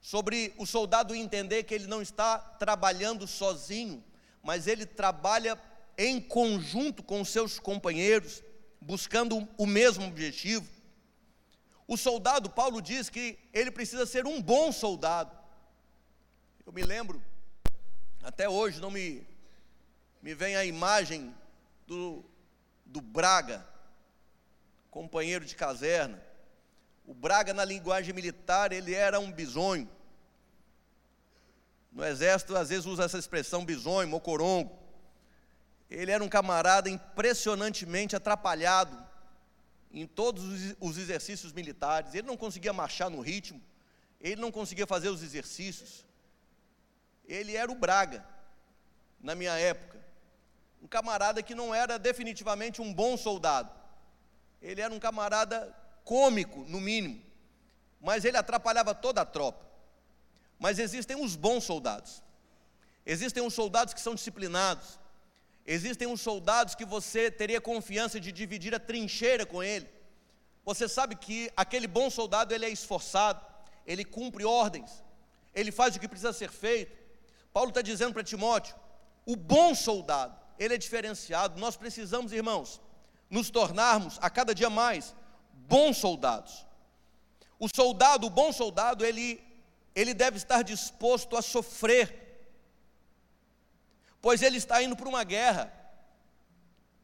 sobre 0.00 0.54
o 0.56 0.64
soldado 0.64 1.16
entender 1.16 1.64
que 1.64 1.74
ele 1.74 1.88
não 1.88 2.00
está 2.00 2.38
trabalhando 2.38 3.26
sozinho, 3.26 4.04
mas 4.44 4.66
ele 4.66 4.84
trabalha 4.84 5.58
em 5.96 6.20
conjunto 6.20 7.02
com 7.02 7.24
seus 7.24 7.58
companheiros, 7.58 8.42
buscando 8.78 9.48
o 9.56 9.66
mesmo 9.66 10.06
objetivo. 10.06 10.68
O 11.88 11.96
soldado, 11.96 12.50
Paulo 12.50 12.82
diz 12.82 13.08
que 13.08 13.38
ele 13.52 13.70
precisa 13.70 14.04
ser 14.04 14.26
um 14.26 14.40
bom 14.40 14.70
soldado. 14.70 15.36
Eu 16.66 16.72
me 16.72 16.82
lembro, 16.82 17.22
até 18.22 18.48
hoje 18.48 18.80
não 18.80 18.90
me, 18.90 19.26
me 20.20 20.34
vem 20.34 20.56
a 20.56 20.64
imagem 20.64 21.34
do, 21.86 22.22
do 22.84 23.00
Braga, 23.00 23.66
companheiro 24.90 25.44
de 25.44 25.54
caserna. 25.54 26.22
O 27.06 27.14
Braga, 27.14 27.54
na 27.54 27.64
linguagem 27.64 28.14
militar, 28.14 28.72
ele 28.72 28.94
era 28.94 29.18
um 29.18 29.32
bisonho. 29.32 29.88
No 31.94 32.04
exército, 32.04 32.54
às 32.56 32.68
vezes 32.68 32.84
usa 32.84 33.04
essa 33.04 33.18
expressão 33.18 33.64
bisonho, 33.64 34.08
mocorongo. 34.08 34.76
Ele 35.88 36.10
era 36.10 36.22
um 36.22 36.28
camarada 36.28 36.90
impressionantemente 36.90 38.14
atrapalhado 38.14 39.02
em 39.90 40.06
todos 40.06 40.44
os 40.78 40.98
exercícios 40.98 41.52
militares. 41.52 42.12
Ele 42.14 42.26
não 42.26 42.36
conseguia 42.36 42.72
marchar 42.72 43.08
no 43.08 43.20
ritmo, 43.20 43.62
ele 44.20 44.40
não 44.40 44.50
conseguia 44.50 44.86
fazer 44.86 45.08
os 45.08 45.22
exercícios 45.22 46.04
ele 47.26 47.56
era 47.56 47.70
o 47.70 47.74
Braga, 47.74 48.24
na 49.20 49.34
minha 49.34 49.52
época. 49.52 49.98
Um 50.82 50.86
camarada 50.86 51.42
que 51.42 51.54
não 51.54 51.74
era 51.74 51.98
definitivamente 51.98 52.82
um 52.82 52.92
bom 52.92 53.16
soldado. 53.16 53.70
Ele 54.60 54.80
era 54.80 54.92
um 54.92 54.98
camarada 54.98 55.74
cômico, 56.04 56.64
no 56.68 56.80
mínimo. 56.80 57.22
Mas 58.00 58.24
ele 58.24 58.36
atrapalhava 58.36 58.94
toda 58.94 59.22
a 59.22 59.26
tropa. 59.26 59.64
Mas 60.58 60.78
existem 60.78 61.16
os 61.22 61.36
bons 61.36 61.64
soldados. 61.64 62.22
Existem 63.04 63.44
os 63.44 63.54
soldados 63.54 63.92
que 63.94 64.00
são 64.00 64.14
disciplinados. 64.14 64.98
Existem 65.66 66.10
os 66.10 66.20
soldados 66.20 66.74
que 66.74 66.84
você 66.84 67.30
teria 67.30 67.60
confiança 67.60 68.20
de 68.20 68.30
dividir 68.30 68.74
a 68.74 68.78
trincheira 68.78 69.44
com 69.46 69.62
ele. 69.62 69.88
Você 70.64 70.88
sabe 70.88 71.14
que 71.16 71.50
aquele 71.56 71.86
bom 71.86 72.08
soldado 72.08 72.54
ele 72.54 72.64
é 72.64 72.70
esforçado, 72.70 73.44
ele 73.86 74.04
cumpre 74.04 74.44
ordens, 74.44 75.02
ele 75.54 75.70
faz 75.70 75.94
o 75.94 76.00
que 76.00 76.08
precisa 76.08 76.32
ser 76.32 76.50
feito, 76.50 77.04
Paulo 77.54 77.68
está 77.68 77.80
dizendo 77.80 78.12
para 78.12 78.24
Timóteo: 78.24 78.74
o 79.24 79.36
bom 79.36 79.74
soldado, 79.76 80.36
ele 80.58 80.74
é 80.74 80.78
diferenciado. 80.78 81.60
Nós 81.60 81.76
precisamos, 81.76 82.32
irmãos, 82.32 82.80
nos 83.30 83.48
tornarmos 83.48 84.18
a 84.20 84.28
cada 84.28 84.52
dia 84.52 84.68
mais 84.68 85.14
bons 85.52 85.96
soldados. 85.98 86.66
O 87.58 87.68
soldado, 87.72 88.26
o 88.26 88.30
bom 88.30 88.52
soldado, 88.52 89.04
ele, 89.04 89.40
ele 89.94 90.12
deve 90.12 90.36
estar 90.36 90.62
disposto 90.62 91.36
a 91.36 91.42
sofrer, 91.42 92.48
pois 94.20 94.42
ele 94.42 94.58
está 94.58 94.82
indo 94.82 94.96
para 94.96 95.08
uma 95.08 95.24
guerra 95.24 95.72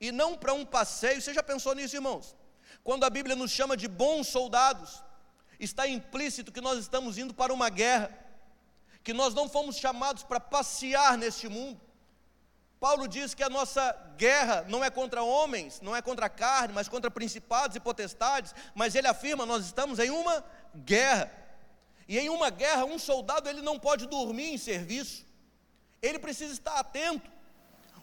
e 0.00 0.10
não 0.10 0.36
para 0.36 0.54
um 0.54 0.64
passeio. 0.64 1.20
Você 1.20 1.32
já 1.32 1.42
pensou 1.42 1.74
nisso, 1.74 1.96
irmãos? 1.96 2.34
Quando 2.82 3.04
a 3.04 3.10
Bíblia 3.10 3.36
nos 3.36 3.50
chama 3.50 3.76
de 3.76 3.86
bons 3.86 4.28
soldados, 4.28 5.02
está 5.58 5.86
implícito 5.86 6.50
que 6.50 6.60
nós 6.60 6.78
estamos 6.78 7.18
indo 7.18 7.34
para 7.34 7.52
uma 7.52 7.68
guerra 7.68 8.16
que 9.02 9.12
nós 9.12 9.34
não 9.34 9.48
fomos 9.48 9.76
chamados 9.76 10.22
para 10.22 10.40
passear 10.40 11.16
neste 11.16 11.48
mundo. 11.48 11.80
Paulo 12.78 13.06
diz 13.06 13.34
que 13.34 13.42
a 13.42 13.50
nossa 13.50 13.92
guerra 14.16 14.64
não 14.68 14.82
é 14.82 14.90
contra 14.90 15.22
homens, 15.22 15.80
não 15.82 15.94
é 15.94 16.00
contra 16.00 16.26
a 16.26 16.30
carne, 16.30 16.72
mas 16.72 16.88
contra 16.88 17.10
principados 17.10 17.76
e 17.76 17.80
potestades, 17.80 18.54
mas 18.74 18.94
ele 18.94 19.06
afirma, 19.06 19.44
nós 19.44 19.66
estamos 19.66 19.98
em 19.98 20.10
uma 20.10 20.42
guerra. 20.74 21.30
E 22.10 22.18
em 22.18 22.28
uma 22.28 22.50
guerra, 22.50 22.84
um 22.84 22.98
soldado 22.98 23.48
ele 23.48 23.62
não 23.62 23.78
pode 23.78 24.04
dormir 24.08 24.52
em 24.52 24.58
serviço. 24.58 25.24
Ele 26.02 26.18
precisa 26.18 26.52
estar 26.52 26.74
atento. 26.74 27.30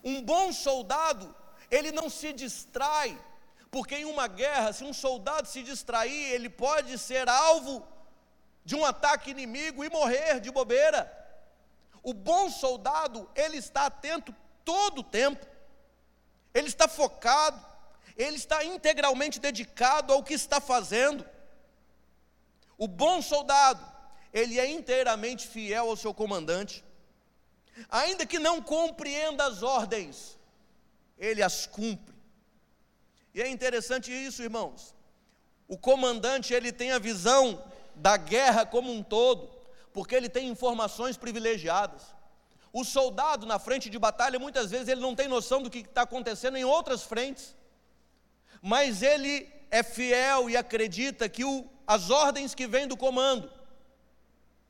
Um 0.01 0.21
bom 0.21 0.53
soldado, 0.53 1.35
ele 1.69 1.91
não 1.91 2.09
se 2.09 2.31
distrai, 2.31 3.21
porque 3.69 3.95
em 3.95 4.05
uma 4.05 4.25
guerra, 4.29 4.71
se 4.71 4.85
um 4.85 4.93
soldado 4.93 5.45
se 5.49 5.61
distrair, 5.61 6.31
ele 6.31 6.49
pode 6.49 6.97
ser 6.97 7.27
alvo 7.27 7.85
de 8.63 8.77
um 8.77 8.85
ataque 8.85 9.31
inimigo 9.31 9.83
e 9.83 9.89
morrer 9.89 10.39
de 10.39 10.51
bobeira. 10.51 11.01
O 12.01 12.13
bom 12.13 12.49
soldado, 12.49 13.29
ele 13.35 13.57
está 13.57 13.87
atento 13.87 14.33
todo 14.63 14.99
o 14.99 15.03
tempo, 15.03 15.45
ele 16.53 16.69
está 16.69 16.87
focado, 16.87 17.59
ele 18.15 18.37
está 18.37 18.63
integralmente 18.63 19.37
dedicado 19.37 20.13
ao 20.13 20.23
que 20.23 20.33
está 20.33 20.61
fazendo. 20.61 21.25
O 22.77 22.87
bom 22.87 23.21
soldado, 23.21 23.96
ele 24.33 24.59
é 24.59 24.69
inteiramente 24.69 25.47
fiel 25.47 25.89
ao 25.89 25.95
seu 25.95 26.13
comandante, 26.13 26.83
ainda 27.89 28.25
que 28.25 28.39
não 28.39 28.61
compreenda 28.61 29.45
as 29.45 29.63
ordens, 29.63 30.37
ele 31.17 31.41
as 31.41 31.65
cumpre. 31.65 32.15
E 33.33 33.41
é 33.41 33.47
interessante 33.47 34.11
isso, 34.11 34.41
irmãos. 34.41 34.95
O 35.67 35.77
comandante, 35.77 36.53
ele 36.53 36.71
tem 36.71 36.91
a 36.91 36.99
visão 36.99 37.63
da 37.95 38.15
guerra 38.17 38.65
como 38.65 38.91
um 38.91 39.03
todo, 39.03 39.49
porque 39.91 40.15
ele 40.15 40.29
tem 40.29 40.47
informações 40.47 41.17
privilegiadas. 41.17 42.03
O 42.71 42.83
soldado 42.83 43.45
na 43.45 43.59
frente 43.59 43.89
de 43.89 43.97
batalha, 43.97 44.39
muitas 44.39 44.71
vezes, 44.71 44.87
ele 44.87 45.01
não 45.01 45.15
tem 45.15 45.27
noção 45.27 45.61
do 45.61 45.69
que 45.69 45.79
está 45.79 46.03
acontecendo 46.03 46.57
em 46.57 46.63
outras 46.63 47.03
frentes, 47.03 47.55
mas 48.61 49.01
ele 49.01 49.51
é 49.69 49.83
fiel 49.83 50.49
e 50.49 50.55
acredita 50.55 51.27
que 51.27 51.43
o, 51.43 51.67
as 51.85 52.09
ordens 52.09 52.53
que 52.53 52.67
vêm 52.67 52.87
do 52.87 52.97
comando, 52.97 53.51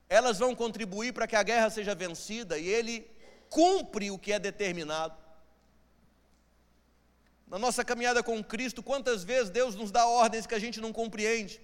elas 0.08 0.38
vão 0.38 0.54
contribuir 0.54 1.12
para 1.12 1.26
que 1.26 1.36
a 1.36 1.42
guerra 1.42 1.68
seja 1.70 1.94
vencida 1.94 2.58
e 2.58 2.66
ele 2.66 3.08
cumpre 3.50 4.10
o 4.10 4.18
que 4.18 4.32
é 4.32 4.38
determinado. 4.38 5.16
Na 7.46 7.58
nossa 7.58 7.84
caminhada 7.84 8.22
com 8.22 8.42
Cristo, 8.42 8.82
quantas 8.82 9.24
vezes 9.24 9.50
Deus 9.50 9.74
nos 9.74 9.90
dá 9.90 10.06
ordens 10.06 10.46
que 10.46 10.54
a 10.54 10.58
gente 10.58 10.80
não 10.80 10.92
compreende? 10.92 11.60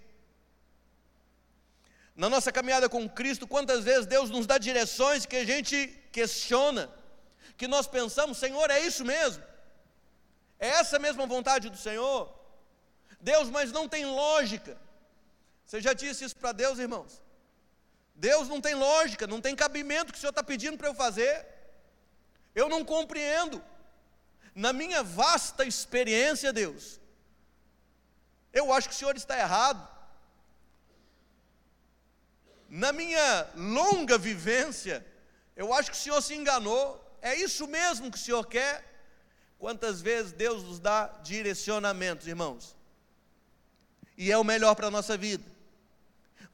Na 2.17 2.29
nossa 2.31 2.53
caminhada 2.53 2.89
com 2.89 3.09
Cristo, 3.09 3.47
quantas 3.47 3.85
vezes 3.85 4.07
Deus 4.07 4.31
nos 4.31 4.47
dá 4.47 4.57
direções 4.57 5.27
que 5.27 5.37
a 5.37 5.45
gente 5.45 5.89
questiona, 6.13 6.91
que 7.57 7.67
nós 7.67 7.87
pensamos, 7.87 8.39
Senhor, 8.39 8.71
é 8.71 8.81
isso 8.81 9.05
mesmo? 9.05 9.43
É 10.59 10.69
essa 10.69 10.99
mesma 10.99 11.27
vontade 11.27 11.69
do 11.69 11.77
Senhor? 11.77 12.33
Deus, 13.21 13.49
mas 13.51 13.73
não 13.73 13.89
tem 13.89 14.07
lógica. 14.07 14.77
Você 15.67 15.81
já 15.81 15.93
disse 15.93 16.25
isso 16.25 16.37
para 16.37 16.53
Deus, 16.53 16.79
irmãos? 16.79 17.24
Deus 18.15 18.49
não 18.49 18.61
tem 18.61 18.75
lógica, 18.75 19.27
não 19.27 19.41
tem 19.41 19.57
cabimento 19.57 20.13
que 20.13 20.19
o 20.19 20.21
Senhor 20.21 20.31
está 20.31 20.43
pedindo 20.43 20.79
para 20.79 20.89
eu 20.89 20.95
fazer. 20.95 21.47
Eu 22.55 22.69
não 22.69 22.85
compreendo. 22.85 23.63
Na 24.55 24.73
minha 24.73 25.03
vasta 25.03 25.65
experiência, 25.65 26.53
Deus, 26.53 27.01
eu 28.53 28.73
acho 28.73 28.89
que 28.89 28.95
o 28.95 28.99
Senhor 28.99 29.17
está 29.17 29.39
errado 29.39 29.95
na 32.75 32.93
minha 32.93 33.49
longa 33.55 34.19
vivência, 34.19 35.07
eu 35.55 35.73
acho 35.73 35.93
que 35.93 35.97
o 35.97 36.01
Senhor 36.01 36.21
se 36.21 36.35
enganou. 36.35 37.01
É 37.23 37.33
isso 37.37 37.69
mesmo 37.69 38.11
que 38.11 38.19
o 38.19 38.21
Senhor 38.21 38.45
quer? 38.49 38.85
Quantas 39.61 40.03
vezes 40.03 40.33
Deus 40.33 40.65
nos 40.65 40.81
dá 40.81 41.07
direcionamentos, 41.23 42.27
irmãos? 42.27 42.77
E 44.19 44.33
é 44.33 44.37
o 44.37 44.43
melhor 44.43 44.75
para 44.75 44.89
a 44.89 44.91
nossa 44.91 45.17
vida. 45.17 45.45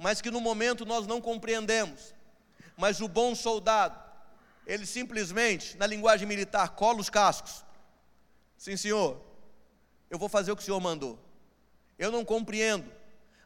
Mas 0.01 0.23
que 0.23 0.31
no 0.31 0.41
momento 0.41 0.87
nós 0.87 1.07
não 1.07 1.21
compreendemos. 1.21 2.15
Mas 2.75 3.03
o 3.03 3.07
bom 3.07 3.35
soldado, 3.35 4.03
ele 4.67 4.87
simplesmente, 4.87 5.77
na 5.77 5.87
linguagem 5.87 6.27
militar, 6.27 6.71
cola 6.71 6.99
os 6.99 7.11
cascos. 7.11 7.63
Sim, 8.57 8.79
senhor, 8.79 9.21
eu 10.09 10.19
vou 10.19 10.29
fazer 10.29 10.53
o 10.53 10.57
que 10.57 10.63
o 10.63 10.65
senhor 10.65 10.81
mandou. 10.81 11.19
Eu 11.99 12.11
não 12.11 12.25
compreendo, 12.25 12.91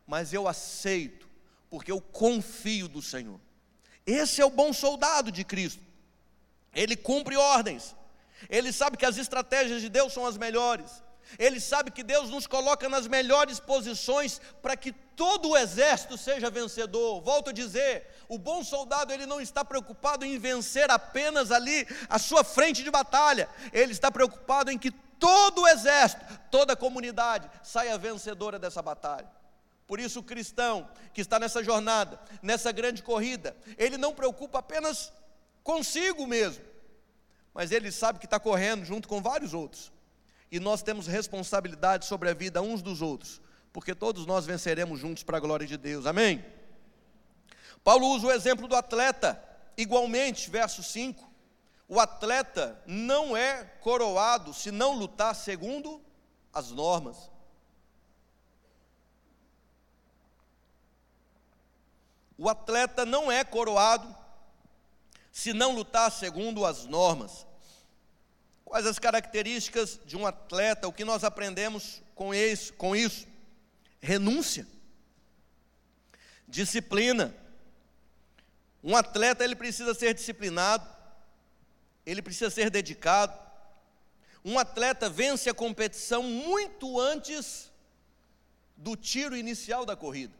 mas 0.06 0.32
eu 0.32 0.46
aceito 0.46 1.28
porque 1.68 1.90
eu 1.90 2.00
confio 2.00 2.87
do 2.87 3.02
Senhor. 3.02 3.40
Esse 4.06 4.40
é 4.40 4.44
o 4.44 4.50
bom 4.50 4.73
soldado 4.73 5.32
de 5.32 5.42
Cristo. 5.42 5.82
ele 6.73 6.94
cumpre 6.94 7.37
ordens, 7.37 7.96
ele 8.49 8.73
sabe 8.73 8.96
que 8.96 9.06
as 9.06 9.16
estratégias 9.16 9.80
de 9.80 9.88
Deus 9.88 10.12
são 10.12 10.25
as 10.25 10.37
melhores, 10.37 11.02
ele 11.38 11.60
sabe 11.60 11.90
que 11.90 12.02
Deus 12.02 12.30
nos 12.30 12.46
coloca 12.46 12.88
nas 12.88 13.06
melhores 13.06 13.58
posições 13.58 14.40
para 14.62 14.76
que 14.76 14.92
todo 14.92 15.50
o 15.50 15.56
exército 15.56 16.16
seja 16.16 16.50
vencedor. 16.50 17.20
Volto 17.20 17.50
a 17.50 17.52
dizer, 17.52 18.06
o 18.28 18.38
bom 18.38 18.62
soldado 18.62 19.12
ele 19.12 19.26
não 19.26 19.40
está 19.40 19.64
preocupado 19.64 20.24
em 20.24 20.38
vencer 20.38 20.90
apenas 20.90 21.50
ali 21.50 21.86
a 22.08 22.18
sua 22.18 22.44
frente 22.44 22.82
de 22.82 22.90
batalha, 22.90 23.48
ele 23.72 23.92
está 23.92 24.10
preocupado 24.10 24.70
em 24.70 24.78
que 24.78 24.90
todo 24.90 25.62
o 25.62 25.68
exército, 25.68 26.22
toda 26.50 26.74
a 26.74 26.76
comunidade 26.76 27.50
saia 27.62 27.96
vencedora 27.96 28.58
dessa 28.58 28.82
batalha. 28.82 29.30
Por 29.86 30.00
isso, 30.00 30.20
o 30.20 30.22
cristão 30.22 30.88
que 31.12 31.20
está 31.20 31.38
nessa 31.38 31.62
jornada, 31.62 32.18
nessa 32.42 32.72
grande 32.72 33.02
corrida, 33.02 33.56
ele 33.76 33.96
não 33.96 34.14
preocupa 34.14 34.58
apenas 34.58 35.12
consigo 35.62 36.26
mesmo, 36.26 36.64
mas 37.52 37.70
ele 37.70 37.92
sabe 37.92 38.18
que 38.18 38.26
está 38.26 38.40
correndo 38.40 38.84
junto 38.84 39.06
com 39.06 39.22
vários 39.22 39.54
outros. 39.54 39.93
E 40.54 40.61
nós 40.61 40.82
temos 40.84 41.08
responsabilidade 41.08 42.06
sobre 42.06 42.30
a 42.30 42.32
vida 42.32 42.62
uns 42.62 42.80
dos 42.80 43.02
outros, 43.02 43.42
porque 43.73 43.92
todos 43.92 44.25
nós 44.25 44.46
venceremos 44.46 45.00
juntos 45.00 45.25
para 45.25 45.37
a 45.37 45.40
glória 45.40 45.66
de 45.66 45.76
Deus. 45.76 46.06
Amém? 46.06 46.44
Paulo 47.82 48.06
usa 48.11 48.28
o 48.28 48.30
exemplo 48.30 48.68
do 48.68 48.76
atleta, 48.76 49.42
igualmente, 49.76 50.49
verso 50.49 50.80
5. 50.80 51.28
O 51.88 51.99
atleta 51.99 52.80
não 52.87 53.37
é 53.37 53.64
coroado 53.80 54.54
se 54.54 54.70
não 54.70 54.92
lutar 54.92 55.34
segundo 55.34 56.00
as 56.52 56.70
normas. 56.70 57.28
O 62.38 62.49
atleta 62.49 63.04
não 63.04 63.32
é 63.32 63.42
coroado 63.42 64.16
se 65.32 65.52
não 65.52 65.75
lutar 65.75 66.12
segundo 66.12 66.64
as 66.64 66.87
normas. 66.87 67.44
Quais 68.74 68.88
as 68.88 68.98
características 68.98 70.00
de 70.04 70.16
um 70.16 70.26
atleta? 70.26 70.88
O 70.88 70.92
que 70.92 71.04
nós 71.04 71.22
aprendemos 71.22 72.02
com 72.12 72.34
isso? 72.34 72.72
Com 72.72 72.96
isso? 72.96 73.24
Renúncia, 74.00 74.66
disciplina. 76.48 77.32
Um 78.82 78.96
atleta 78.96 79.44
ele 79.44 79.54
precisa 79.54 79.94
ser 79.94 80.12
disciplinado, 80.12 80.84
ele 82.04 82.20
precisa 82.20 82.50
ser 82.50 82.68
dedicado. 82.68 83.38
Um 84.44 84.58
atleta 84.58 85.08
vence 85.08 85.48
a 85.48 85.54
competição 85.54 86.24
muito 86.24 86.98
antes 86.98 87.70
do 88.76 88.96
tiro 88.96 89.36
inicial 89.36 89.86
da 89.86 89.94
corrida. 89.94 90.34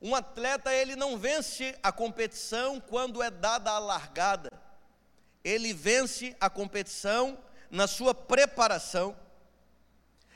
Um 0.00 0.14
atleta 0.14 0.72
ele 0.72 0.96
não 0.96 1.18
vence 1.18 1.78
a 1.82 1.92
competição 1.92 2.80
quando 2.80 3.22
é 3.22 3.30
dada 3.30 3.72
a 3.72 3.78
largada. 3.78 4.71
Ele 5.44 5.72
vence 5.72 6.36
a 6.40 6.48
competição 6.48 7.38
na 7.70 7.86
sua 7.86 8.14
preparação. 8.14 9.16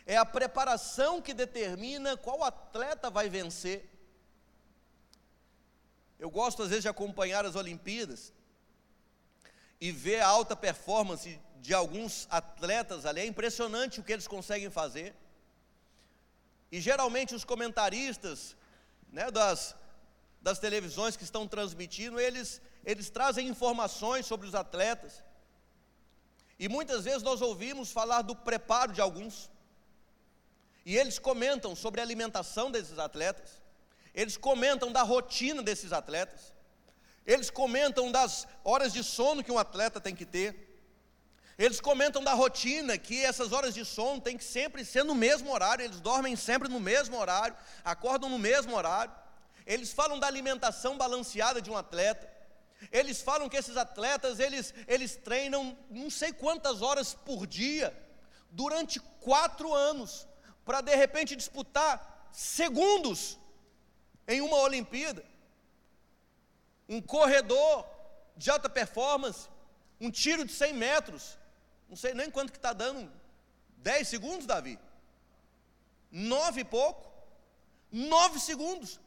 É 0.05 0.17
a 0.17 0.25
preparação 0.25 1.21
que 1.21 1.35
determina 1.35 2.17
qual 2.17 2.45
atleta 2.45 3.11
vai 3.11 3.29
vencer. 3.29 3.89
Eu 6.19 6.31
gosto 6.31 6.63
às 6.63 6.69
vezes 6.69 6.83
de 6.83 6.89
acompanhar 6.89 7.45
as 7.45 7.57
Olimpíadas 7.57 8.33
e 9.81 9.93
ver 9.93 10.21
a 10.21 10.29
alta 10.29 10.57
performance 10.57 11.39
de 11.61 11.75
alguns 11.75 12.27
atletas 12.31 13.05
ali. 13.05 13.21
É 13.21 13.27
impressionante 13.27 14.01
o 14.01 14.03
que 14.03 14.13
eles 14.13 14.27
conseguem 14.27 14.71
fazer. 14.71 15.15
E 16.71 16.81
geralmente 16.81 17.35
os 17.35 17.45
comentaristas 17.45 18.57
né, 19.13 19.31
das, 19.31 19.75
das 20.41 20.59
televisões 20.59 21.17
que 21.17 21.25
estão 21.25 21.47
transmitindo, 21.47 22.19
eles, 22.19 22.61
eles 22.87 23.11
trazem 23.11 23.49
informações 23.49 24.25
sobre 24.25 24.47
os 24.47 24.55
atletas. 24.55 25.21
E 26.57 26.69
muitas 26.69 27.03
vezes 27.05 27.23
nós 27.25 27.43
ouvimos 27.43 27.91
falar 27.91 28.23
do 28.23 28.37
preparo 28.37 28.93
de 28.93 29.01
alguns. 29.01 29.51
E 30.85 30.97
eles 30.97 31.19
comentam 31.19 31.75
sobre 31.75 32.01
a 32.01 32.05
alimentação 32.05 32.71
desses 32.71 32.97
atletas. 33.01 33.61
Eles 34.15 34.37
comentam 34.37 34.93
da 34.93 35.03
rotina 35.03 35.65
desses 35.65 35.93
atletas. 35.93 36.55
Eles 37.27 37.51
comentam 37.51 38.13
das 38.13 38.47
horas 38.63 38.93
de 38.93 39.03
sono 39.03 39.43
que 39.43 39.51
um 39.51 39.59
atleta 39.59 40.01
tem 40.01 40.15
que 40.15 40.25
ter. 40.25 40.65
Eles 41.59 41.81
comentam 41.81 42.23
da 42.23 42.35
rotina, 42.35 42.97
que 42.97 43.25
essas 43.25 43.51
horas 43.51 43.75
de 43.75 43.85
sono 43.85 44.21
tem 44.21 44.39
que 44.39 44.45
sempre 44.45 44.85
ser 44.85 45.05
no 45.05 45.15
mesmo 45.15 45.53
horário, 45.53 45.85
eles 45.85 46.01
dormem 46.01 46.37
sempre 46.37 46.69
no 46.69 46.79
mesmo 46.79 47.19
horário, 47.19 47.57
acordam 47.83 48.29
no 48.29 48.39
mesmo 48.39 48.77
horário. 48.77 49.13
Eles 49.67 49.91
falam 49.93 50.21
da 50.21 50.27
alimentação 50.29 50.97
balanceada 50.97 51.61
de 51.61 51.71
um 51.71 51.77
atleta. 51.77 52.36
Eles 52.91 53.21
falam 53.23 53.49
que 53.49 53.57
esses 53.57 53.77
atletas, 53.77 54.39
eles, 54.39 54.73
eles 54.87 55.17
treinam 55.17 55.77
não 55.91 56.11
sei 56.11 56.33
quantas 56.33 56.83
horas 56.83 57.15
por 57.15 57.47
dia, 57.47 57.97
durante 58.51 59.01
quatro 59.21 59.73
anos, 59.75 60.27
para 60.65 60.81
de 60.81 60.95
repente 60.95 61.37
disputar 61.37 62.29
segundos 62.33 63.39
em 64.27 64.41
uma 64.41 64.59
Olimpíada. 64.59 65.25
Um 66.89 67.01
corredor 67.01 67.87
de 68.37 68.51
alta 68.51 68.69
performance, 68.69 69.49
um 70.01 70.11
tiro 70.11 70.45
de 70.45 70.53
100 70.53 70.73
metros, 70.75 71.39
não 71.89 71.97
sei 71.97 72.15
nem 72.15 72.31
quanto 72.31 72.53
que 72.53 72.59
está 72.59 72.73
dando. 72.73 73.11
Dez 73.79 74.09
segundos, 74.09 74.47
Davi? 74.47 74.79
Nove 76.11 76.61
e 76.61 76.65
pouco? 76.65 77.11
Nove 77.91 78.39
segundos. 78.41 79.01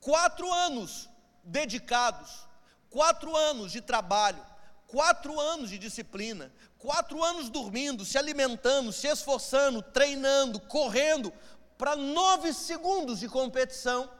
Quatro 0.00 0.50
anos 0.52 1.08
dedicados, 1.42 2.47
quatro 2.90 3.36
anos 3.36 3.72
de 3.72 3.80
trabalho, 3.80 4.44
quatro 4.86 5.38
anos 5.38 5.70
de 5.70 5.78
disciplina, 5.78 6.52
quatro 6.78 7.22
anos 7.22 7.50
dormindo, 7.50 8.04
se 8.04 8.16
alimentando, 8.16 8.92
se 8.92 9.06
esforçando, 9.06 9.82
treinando, 9.82 10.60
correndo, 10.60 11.32
para 11.76 11.94
nove 11.94 12.52
segundos 12.52 13.20
de 13.20 13.28
competição. 13.28 14.10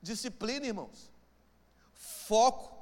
Disciplina, 0.00 0.66
irmãos. 0.66 1.10
Foco. 1.94 2.76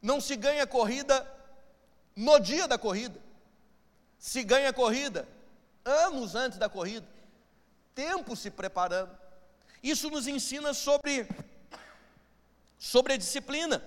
Não 0.00 0.20
se 0.20 0.36
ganha 0.36 0.66
corrida 0.66 1.26
no 2.14 2.38
dia 2.38 2.66
da 2.66 2.76
corrida. 2.76 3.20
Se 4.18 4.42
ganha 4.42 4.72
corrida 4.72 5.26
anos 5.84 6.34
antes 6.34 6.58
da 6.58 6.68
corrida. 6.68 7.06
Tempo 7.94 8.36
se 8.36 8.50
preparando. 8.50 9.21
Isso 9.82 10.10
nos 10.10 10.26
ensina 10.26 10.72
sobre 10.72 11.26
sobre 12.78 13.14
a 13.14 13.16
disciplina. 13.16 13.82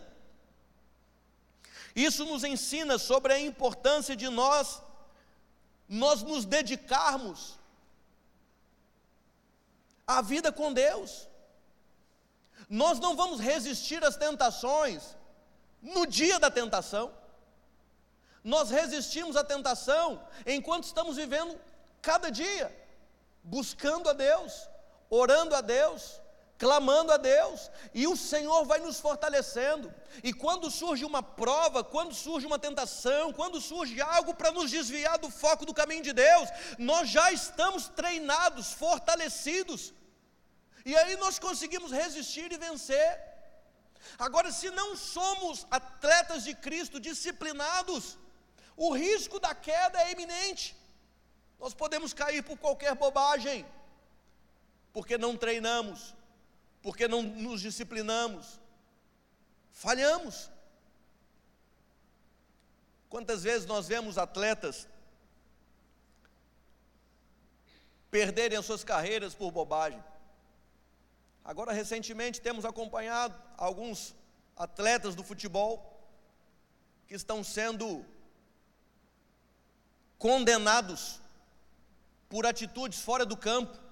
Isso 1.95 2.25
nos 2.25 2.43
ensina 2.43 2.97
sobre 2.97 3.33
a 3.33 3.39
importância 3.39 4.15
de 4.15 4.29
nós 4.29 4.81
nós 5.87 6.23
nos 6.23 6.45
dedicarmos 6.45 7.57
à 10.05 10.21
vida 10.21 10.51
com 10.51 10.73
Deus. 10.73 11.27
Nós 12.67 12.99
não 12.99 13.15
vamos 13.15 13.39
resistir 13.39 14.03
às 14.03 14.17
tentações 14.17 15.15
no 15.81 16.05
dia 16.07 16.39
da 16.39 16.49
tentação. 16.49 17.13
Nós 18.43 18.69
resistimos 18.69 19.35
à 19.35 19.43
tentação 19.43 20.25
enquanto 20.45 20.85
estamos 20.85 21.17
vivendo 21.17 21.59
cada 22.01 22.29
dia, 22.29 22.75
buscando 23.43 24.09
a 24.09 24.13
Deus, 24.13 24.67
orando 25.09 25.55
a 25.55 25.61
Deus, 25.61 26.21
clamando 26.57 27.11
a 27.11 27.17
Deus, 27.17 27.69
e 27.93 28.07
o 28.07 28.15
Senhor 28.15 28.65
vai 28.65 28.79
nos 28.79 28.99
fortalecendo. 28.99 29.93
E 30.23 30.31
quando 30.33 30.71
surge 30.71 31.03
uma 31.03 31.21
prova, 31.21 31.83
quando 31.83 32.13
surge 32.13 32.45
uma 32.47 32.57
tentação, 32.57 33.33
quando 33.33 33.59
surge 33.59 34.01
algo 34.01 34.33
para 34.33 34.51
nos 34.51 34.71
desviar 34.71 35.17
do 35.17 35.29
foco 35.29 35.65
do 35.65 35.73
caminho 35.73 36.03
de 36.03 36.13
Deus, 36.13 36.49
nós 36.77 37.09
já 37.09 37.31
estamos 37.31 37.87
treinados, 37.89 38.73
fortalecidos. 38.73 39.93
E 40.85 40.95
aí 40.95 41.17
nós 41.17 41.39
conseguimos 41.39 41.91
resistir 41.91 42.51
e 42.51 42.57
vencer. 42.57 43.35
Agora, 44.19 44.51
se 44.51 44.69
não 44.69 44.95
somos 44.95 45.65
atletas 45.69 46.43
de 46.43 46.53
Cristo 46.53 46.99
disciplinados, 46.99 48.17
o 48.77 48.93
risco 48.93 49.39
da 49.39 49.53
queda 49.55 50.01
é 50.03 50.11
iminente. 50.11 50.75
Nós 51.59 51.73
podemos 51.73 52.13
cair 52.13 52.43
por 52.43 52.57
qualquer 52.57 52.93
bobagem, 52.95 53.65
porque 54.95 55.17
não 55.17 55.35
treinamos, 55.35 56.15
porque 56.81 57.05
não 57.05 57.21
nos 57.21 57.59
disciplinamos, 57.59 58.61
falhamos. 59.73 60.49
Quantas 63.09 63.43
vezes 63.43 63.67
nós 63.67 63.89
vemos 63.89 64.17
atletas 64.17 64.87
perderem 68.09 68.57
as 68.57 68.65
suas 68.65 68.85
carreiras 68.85 69.35
por 69.35 69.51
bobagem? 69.51 70.01
Agora, 71.43 71.73
recentemente, 71.73 72.39
temos 72.39 72.63
acompanhado 72.63 73.35
alguns 73.57 74.15
atletas 74.55 75.13
do 75.13 75.25
futebol 75.25 76.07
que 77.05 77.15
estão 77.15 77.43
sendo 77.43 78.05
condenados 80.17 81.19
por 82.29 82.45
atitudes 82.45 83.01
fora 83.01 83.25
do 83.25 83.35
campo. 83.35 83.84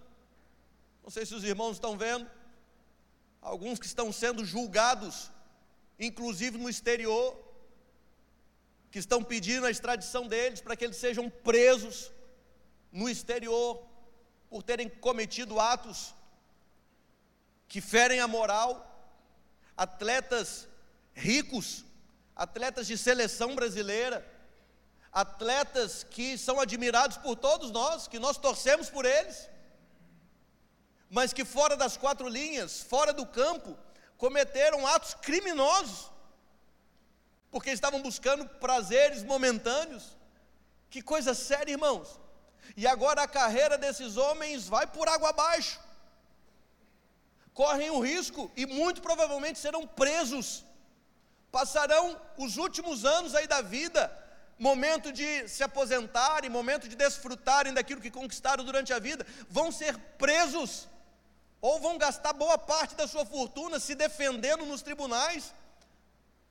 Não 1.04 1.10
sei 1.10 1.26
se 1.26 1.36
os 1.36 1.44
irmãos 1.44 1.74
estão 1.74 1.98
vendo. 1.98 2.30
alguns 3.42 3.78
que 3.78 3.86
estão 3.86 4.10
sendo 4.12 4.46
julgados, 4.46 5.30
inclusive 6.00 6.58
no 6.58 6.70
exterior, 6.70 7.38
que 8.90 9.00
estão 9.00 9.22
pedindo 9.22 9.66
a 9.66 9.72
extradição 9.72 10.28
deles 10.28 10.62
para 10.62 10.78
que 10.78 10.86
eles 10.86 10.96
sejam 10.96 11.30
presos 11.30 12.10
no 12.90 13.10
exterior 13.10 13.86
por 14.50 14.64
terem 14.64 14.88
cometido 14.88 15.60
atos 15.60 16.14
que 17.68 17.82
ferem 17.82 18.20
a 18.20 18.28
moral, 18.28 18.72
atletas 19.76 20.68
ricos, 21.14 21.84
atletas 22.36 22.88
de 22.88 22.98
seleção 22.98 23.56
brasileira, 23.56 24.24
atletas 25.12 26.04
que 26.04 26.38
são 26.38 26.60
admirados 26.60 27.18
por 27.18 27.36
todos 27.36 27.72
nós, 27.72 28.08
que 28.08 28.20
nós 28.20 28.38
torcemos 28.38 28.90
por 28.90 29.06
eles, 29.06 29.50
mas 31.18 31.32
que 31.32 31.46
fora 31.46 31.76
das 31.78 31.96
quatro 31.96 32.28
linhas, 32.28 32.82
fora 32.82 33.14
do 33.14 33.26
campo, 33.26 33.78
cometeram 34.18 34.86
atos 34.88 35.14
criminosos, 35.28 36.12
porque 37.52 37.70
estavam 37.70 38.02
buscando 38.02 38.48
prazeres 38.66 39.24
momentâneos. 39.24 40.18
Que 40.90 41.02
coisa 41.02 41.34
séria, 41.34 41.72
irmãos. 41.72 42.20
E 42.76 42.86
agora 42.86 43.24
a 43.24 43.28
carreira 43.28 43.78
desses 43.78 44.18
homens 44.18 44.68
vai 44.68 44.86
por 44.88 45.08
água 45.08 45.30
abaixo 45.30 45.80
correm 47.54 47.92
o 47.92 48.00
risco 48.00 48.52
e 48.56 48.66
muito 48.66 49.02
provavelmente 49.02 49.60
serão 49.60 49.86
presos. 49.86 50.66
Passarão 51.52 52.20
os 52.38 52.58
últimos 52.58 53.06
anos 53.06 53.36
aí 53.36 53.48
da 53.48 53.62
vida, 53.62 54.12
momento 54.58 55.12
de 55.12 55.48
se 55.48 55.64
aposentarem, 55.64 56.50
momento 56.50 56.90
de 56.90 56.96
desfrutarem 56.96 57.74
daquilo 57.74 58.02
que 58.02 58.10
conquistaram 58.10 58.64
durante 58.66 58.92
a 58.92 59.00
vida, 59.00 59.26
vão 59.48 59.72
ser 59.72 59.96
presos 60.18 60.88
ou 61.64 61.80
vão 61.80 61.98
gastar 61.98 62.34
boa 62.34 62.58
parte 62.58 62.94
da 62.94 63.08
sua 63.08 63.26
fortuna 63.26 63.80
se 63.80 63.96
defendendo 63.96 64.66
nos 64.66 64.82
tribunais, 64.82 65.54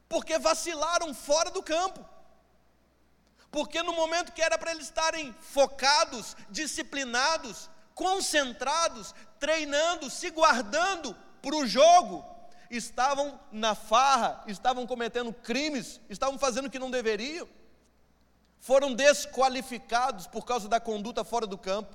porque 0.08 0.38
vacilaram 0.38 1.12
fora 1.12 1.50
do 1.50 1.62
campo. 1.62 2.02
Porque 3.50 3.82
no 3.82 3.92
momento 3.92 4.32
que 4.32 4.40
era 4.40 4.56
para 4.56 4.70
eles 4.70 4.86
estarem 4.86 5.34
focados, 5.34 6.34
disciplinados, 6.48 7.68
concentrados, 7.94 9.14
treinando, 9.38 10.08
se 10.08 10.30
guardando 10.30 11.14
para 11.42 11.56
o 11.56 11.66
jogo, 11.66 12.24
estavam 12.70 13.38
na 13.52 13.74
farra, 13.74 14.42
estavam 14.46 14.86
cometendo 14.86 15.30
crimes, 15.30 16.00
estavam 16.08 16.38
fazendo 16.38 16.68
o 16.68 16.70
que 16.70 16.78
não 16.78 16.90
deveriam, 16.90 17.46
foram 18.60 18.94
desqualificados 18.94 20.26
por 20.26 20.46
causa 20.46 20.70
da 20.70 20.80
conduta 20.80 21.22
fora 21.22 21.46
do 21.46 21.58
campo. 21.58 21.94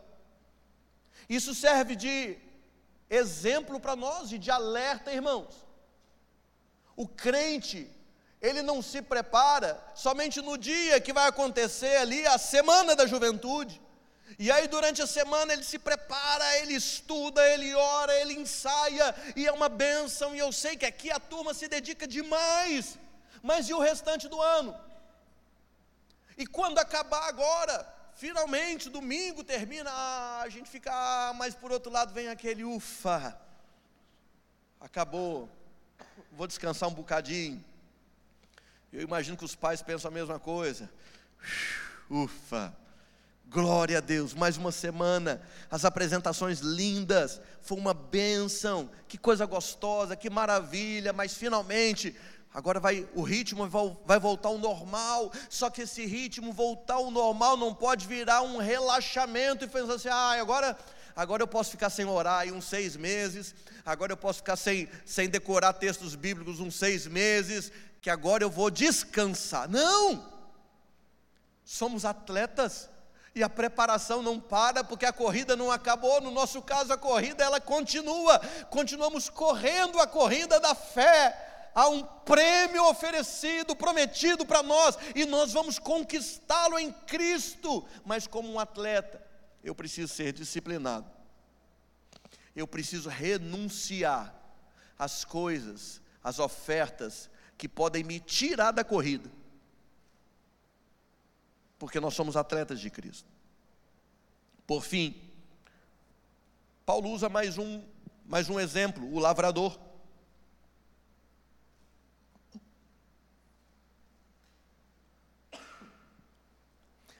Isso 1.28 1.56
serve 1.56 1.96
de 1.96 2.47
exemplo 3.10 3.80
para 3.80 3.96
nós 3.96 4.32
e 4.32 4.38
de 4.38 4.52
alerta, 4.52 5.12
irmãos. 5.12 5.68
O 6.96 7.08
crente, 7.08 7.90
ele 8.42 8.62
não 8.62 8.82
se 8.82 9.02
prepara 9.02 9.84
somente 9.96 10.42
no 10.42 10.58
dia 10.58 11.00
que 11.00 11.14
vai 11.14 11.28
acontecer 11.28 11.98
ali 11.98 12.26
a 12.28 12.38
semana 12.38 12.96
da 12.96 13.06
juventude. 13.06 13.82
E 14.38 14.52
aí, 14.52 14.68
durante 14.68 15.02
a 15.02 15.08
semana, 15.08 15.54
ele 15.54 15.64
se 15.64 15.80
prepara, 15.80 16.58
ele 16.58 16.74
estuda, 16.74 17.48
ele 17.50 17.74
ora, 17.74 18.14
ele 18.20 18.34
ensaia, 18.34 19.16
e 19.36 19.48
é 19.48 19.52
uma 19.52 19.70
bênção. 19.70 20.36
E 20.36 20.40
eu 20.40 20.52
sei 20.52 20.76
que 20.76 20.86
aqui 20.86 21.10
a 21.10 21.20
turma 21.20 21.54
se 21.54 21.68
dedica 21.68 22.06
demais, 22.06 23.00
mas 23.42 23.70
e 23.70 23.74
o 23.74 23.80
restante 23.80 24.28
do 24.28 24.42
ano? 24.42 24.80
E 26.38 26.46
quando 26.46 26.78
acabar 26.78 27.28
agora, 27.28 27.97
finalmente, 28.18 28.90
domingo 28.90 29.44
termina, 29.44 29.92
ah, 29.92 30.42
a 30.42 30.50
gente 30.50 30.70
fica, 30.70 30.92
ah, 30.92 31.34
mas 31.36 31.54
por 31.54 31.72
outro 31.72 31.92
lado 31.92 32.14
vem 32.14 32.28
aquele 32.28 32.64
ufa, 32.64 33.40
acabou, 34.82 35.48
vou 36.32 36.48
descansar 36.48 36.90
um 36.90 36.94
bocadinho. 36.94 37.64
Eu 38.92 39.02
imagino 39.02 39.38
que 39.38 39.46
os 39.46 39.56
pais 39.56 39.82
pensam 39.84 40.10
a 40.10 40.14
mesma 40.14 40.40
coisa, 40.40 40.90
ufa 42.10 42.76
Glória 43.50 44.00
a 44.00 44.02
Deus, 44.02 44.34
mais 44.34 44.58
uma 44.58 44.74
semana, 44.74 45.42
as 45.72 45.86
apresentações 45.86 46.60
lindas, 46.60 47.40
foi 47.62 47.78
uma 47.78 47.94
bênção, 47.94 48.90
que 49.08 49.18
coisa 49.18 49.46
gostosa, 49.46 50.18
que 50.18 50.30
maravilha, 50.30 51.14
mas 51.14 51.34
finalmente, 51.34 52.14
agora 52.54 52.80
vai, 52.80 53.08
o 53.14 53.22
ritmo 53.22 53.68
vai 54.06 54.20
voltar 54.20 54.50
ao 54.50 54.58
normal, 54.58 55.32
só 55.50 55.70
que 55.70 55.82
esse 55.84 56.06
ritmo 56.06 56.52
voltar 56.52 56.96
ao 56.96 57.12
normal 57.12 57.58
não 57.58 57.74
pode 57.74 58.08
virar 58.08 58.42
um 58.42 58.58
relaxamento 58.58 59.66
e 59.66 59.68
pensar 59.68 59.94
assim, 59.94 60.10
ah, 60.10 60.40
agora, 60.40 60.78
agora 61.16 61.44
eu 61.44 61.48
posso 61.48 61.72
ficar 61.72 61.90
sem 61.90 62.06
orar 62.06 62.40
aí 62.40 62.52
uns 62.52 62.66
seis 62.66 62.96
meses, 62.96 63.54
agora 63.86 64.14
eu 64.14 64.18
posso 64.18 64.40
ficar 64.40 64.56
sem, 64.56 64.90
sem 65.06 65.30
decorar 65.30 65.74
textos 65.74 66.16
bíblicos 66.16 66.60
uns 66.60 66.76
seis 66.76 67.06
meses, 67.08 67.72
que 68.02 68.10
agora 68.10 68.44
eu 68.44 68.50
vou 68.50 68.70
descansar. 68.70 69.70
Não! 69.70 70.38
Somos 71.64 72.06
atletas 72.06 72.90
e 73.36 73.44
a 73.44 73.50
preparação 73.50 74.22
não 74.22 74.40
para 74.40 74.84
porque 74.84 75.06
a 75.06 75.14
corrida 75.14 75.56
não 75.56 75.72
acabou. 75.72 76.22
No 76.22 76.32
nosso 76.32 76.62
caso, 76.62 76.92
a 76.92 76.98
corrida 76.98 77.44
ela 77.44 77.62
continua. 77.62 78.40
Continuamos 78.70 79.30
correndo 79.30 80.00
a 80.00 80.08
corrida 80.08 80.60
da 80.60 80.74
fé. 80.74 81.57
Há 81.78 81.88
um 81.90 82.04
prêmio 82.04 82.84
oferecido, 82.90 83.76
prometido 83.76 84.44
para 84.44 84.64
nós, 84.64 84.98
e 85.14 85.26
nós 85.26 85.54
vamos 85.54 85.78
conquistá-lo 85.78 86.80
em 86.80 86.92
Cristo. 86.92 87.86
Mas 88.04 88.26
como 88.26 88.52
um 88.52 88.60
atleta, 88.60 89.24
eu 89.64 89.76
preciso 89.76 90.12
ser 90.12 90.34
disciplinado. 90.34 91.06
Eu 92.56 92.66
preciso 92.66 93.10
renunciar 93.10 94.34
às 94.98 95.24
coisas, 95.24 96.02
às 96.24 96.40
ofertas 96.40 97.30
que 97.56 97.70
podem 97.70 98.04
me 98.04 98.20
tirar 98.20 98.72
da 98.72 98.84
corrida 98.84 99.38
porque 101.80 102.00
nós 102.00 102.14
somos 102.14 102.36
atletas 102.36 102.80
de 102.80 102.90
Cristo. 102.90 103.28
Por 104.66 104.84
fim, 104.84 105.16
Paulo 106.86 107.10
usa 107.12 107.30
mais 107.30 107.58
um, 107.58 107.84
mais 108.26 108.50
um 108.50 108.60
exemplo, 108.60 109.12
o 109.14 109.20
lavrador. 109.20 109.80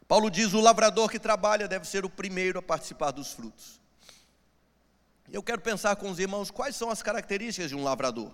Paulo 0.08 0.30
diz: 0.30 0.54
o 0.54 0.62
lavrador 0.62 1.10
que 1.10 1.20
trabalha 1.20 1.68
deve 1.68 1.88
ser 1.88 2.06
o 2.06 2.10
primeiro 2.10 2.60
a 2.60 2.62
participar 2.62 3.12
dos 3.12 3.34
frutos. 3.34 3.80
Eu 5.30 5.44
quero 5.44 5.62
pensar 5.62 5.96
com 5.98 6.10
os 6.10 6.20
irmãos 6.20 6.50
quais 6.50 6.76
são 6.76 6.90
as 6.90 7.04
características 7.04 7.70
de 7.70 7.76
um 7.76 7.84
lavrador. 7.84 8.32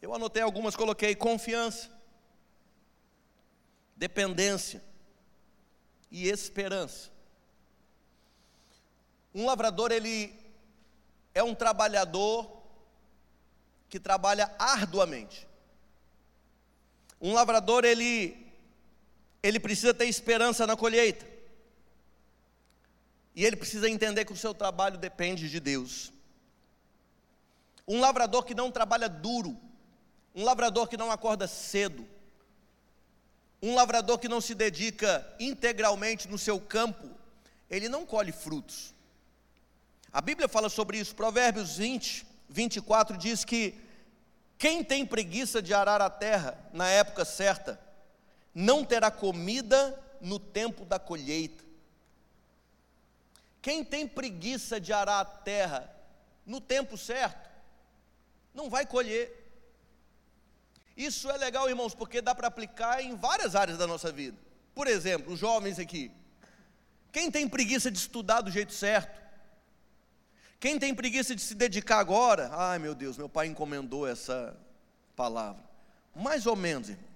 Eu 0.00 0.14
anotei 0.14 0.42
algumas, 0.42 0.74
coloquei 0.74 1.14
confiança, 1.14 1.90
dependência 3.94 4.82
e 6.10 6.28
esperança. 6.28 7.10
Um 9.34 9.46
lavrador, 9.46 9.92
ele 9.92 10.34
é 11.34 11.42
um 11.42 11.54
trabalhador 11.54 12.62
que 13.88 14.00
trabalha 14.00 14.54
arduamente. 14.58 15.46
Um 17.20 17.32
lavrador, 17.32 17.84
ele, 17.84 18.41
ele 19.42 19.58
precisa 19.58 19.92
ter 19.92 20.06
esperança 20.06 20.66
na 20.66 20.76
colheita. 20.76 21.26
E 23.34 23.44
ele 23.44 23.56
precisa 23.56 23.88
entender 23.88 24.24
que 24.24 24.32
o 24.32 24.36
seu 24.36 24.54
trabalho 24.54 24.98
depende 24.98 25.48
de 25.48 25.58
Deus. 25.58 26.12
Um 27.88 27.98
lavrador 27.98 28.44
que 28.44 28.54
não 28.54 28.70
trabalha 28.70 29.08
duro, 29.08 29.58
um 30.34 30.44
lavrador 30.44 30.86
que 30.86 30.96
não 30.96 31.10
acorda 31.10 31.48
cedo, 31.48 32.06
um 33.60 33.74
lavrador 33.74 34.18
que 34.18 34.28
não 34.28 34.40
se 34.40 34.54
dedica 34.54 35.26
integralmente 35.40 36.28
no 36.28 36.38
seu 36.38 36.60
campo, 36.60 37.10
ele 37.70 37.88
não 37.88 38.04
colhe 38.04 38.32
frutos. 38.32 38.94
A 40.12 40.20
Bíblia 40.20 40.48
fala 40.48 40.68
sobre 40.68 40.98
isso, 40.98 41.14
Provérbios 41.14 41.76
20, 41.78 42.26
24 42.48 43.16
diz 43.16 43.44
que 43.44 43.74
quem 44.58 44.84
tem 44.84 45.06
preguiça 45.06 45.62
de 45.62 45.72
arar 45.72 46.00
a 46.00 46.10
terra 46.10 46.58
na 46.72 46.88
época 46.88 47.24
certa, 47.24 47.80
não 48.54 48.84
terá 48.84 49.10
comida 49.10 49.98
no 50.20 50.38
tempo 50.38 50.84
da 50.84 50.98
colheita. 50.98 51.64
Quem 53.60 53.84
tem 53.84 54.06
preguiça 54.06 54.80
de 54.80 54.92
arar 54.92 55.20
a 55.20 55.24
terra 55.24 55.90
no 56.44 56.60
tempo 56.60 56.98
certo, 56.98 57.48
não 58.52 58.68
vai 58.68 58.84
colher. 58.84 59.40
Isso 60.96 61.30
é 61.30 61.36
legal, 61.36 61.68
irmãos, 61.68 61.94
porque 61.94 62.20
dá 62.20 62.34
para 62.34 62.48
aplicar 62.48 63.02
em 63.02 63.14
várias 63.14 63.54
áreas 63.54 63.78
da 63.78 63.86
nossa 63.86 64.10
vida. 64.12 64.36
Por 64.74 64.86
exemplo, 64.86 65.32
os 65.32 65.38
jovens 65.38 65.78
aqui. 65.78 66.10
Quem 67.10 67.30
tem 67.30 67.48
preguiça 67.48 67.90
de 67.90 67.98
estudar 67.98 68.40
do 68.40 68.50
jeito 68.50 68.72
certo? 68.72 69.20
Quem 70.58 70.78
tem 70.78 70.94
preguiça 70.94 71.34
de 71.34 71.42
se 71.42 71.54
dedicar 71.54 71.98
agora? 71.98 72.50
Ai 72.52 72.78
meu 72.78 72.94
Deus, 72.94 73.16
meu 73.16 73.28
pai 73.28 73.46
encomendou 73.46 74.06
essa 74.06 74.56
palavra. 75.16 75.62
Mais 76.14 76.46
ou 76.46 76.56
menos, 76.56 76.88
irmão. 76.88 77.11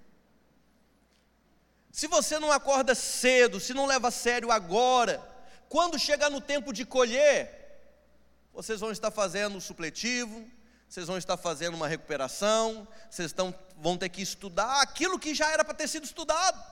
Se 1.97 2.05
você 2.05 2.37
não 2.37 2.51
acorda 2.51 2.93
cedo, 2.93 3.59
se 3.59 3.73
não 3.73 3.87
leva 3.87 4.09
a 4.09 4.11
sério 4.11 4.51
agora, 4.51 5.19
quando 5.67 5.97
chegar 5.97 6.29
no 6.29 6.39
tempo 6.39 6.71
de 6.71 6.85
colher, 6.85 7.41
vocês 8.53 8.79
vão 8.79 8.91
estar 8.91 9.09
fazendo 9.09 9.57
o 9.57 9.61
supletivo, 9.61 10.47
vocês 10.87 11.07
vão 11.07 11.17
estar 11.17 11.37
fazendo 11.37 11.73
uma 11.73 11.87
recuperação, 11.87 12.87
vocês 13.09 13.31
estão, 13.31 13.51
vão 13.77 13.97
ter 13.97 14.09
que 14.09 14.21
estudar 14.21 14.79
aquilo 14.79 15.17
que 15.17 15.33
já 15.33 15.51
era 15.51 15.65
para 15.65 15.73
ter 15.73 15.87
sido 15.87 16.03
estudado. 16.03 16.63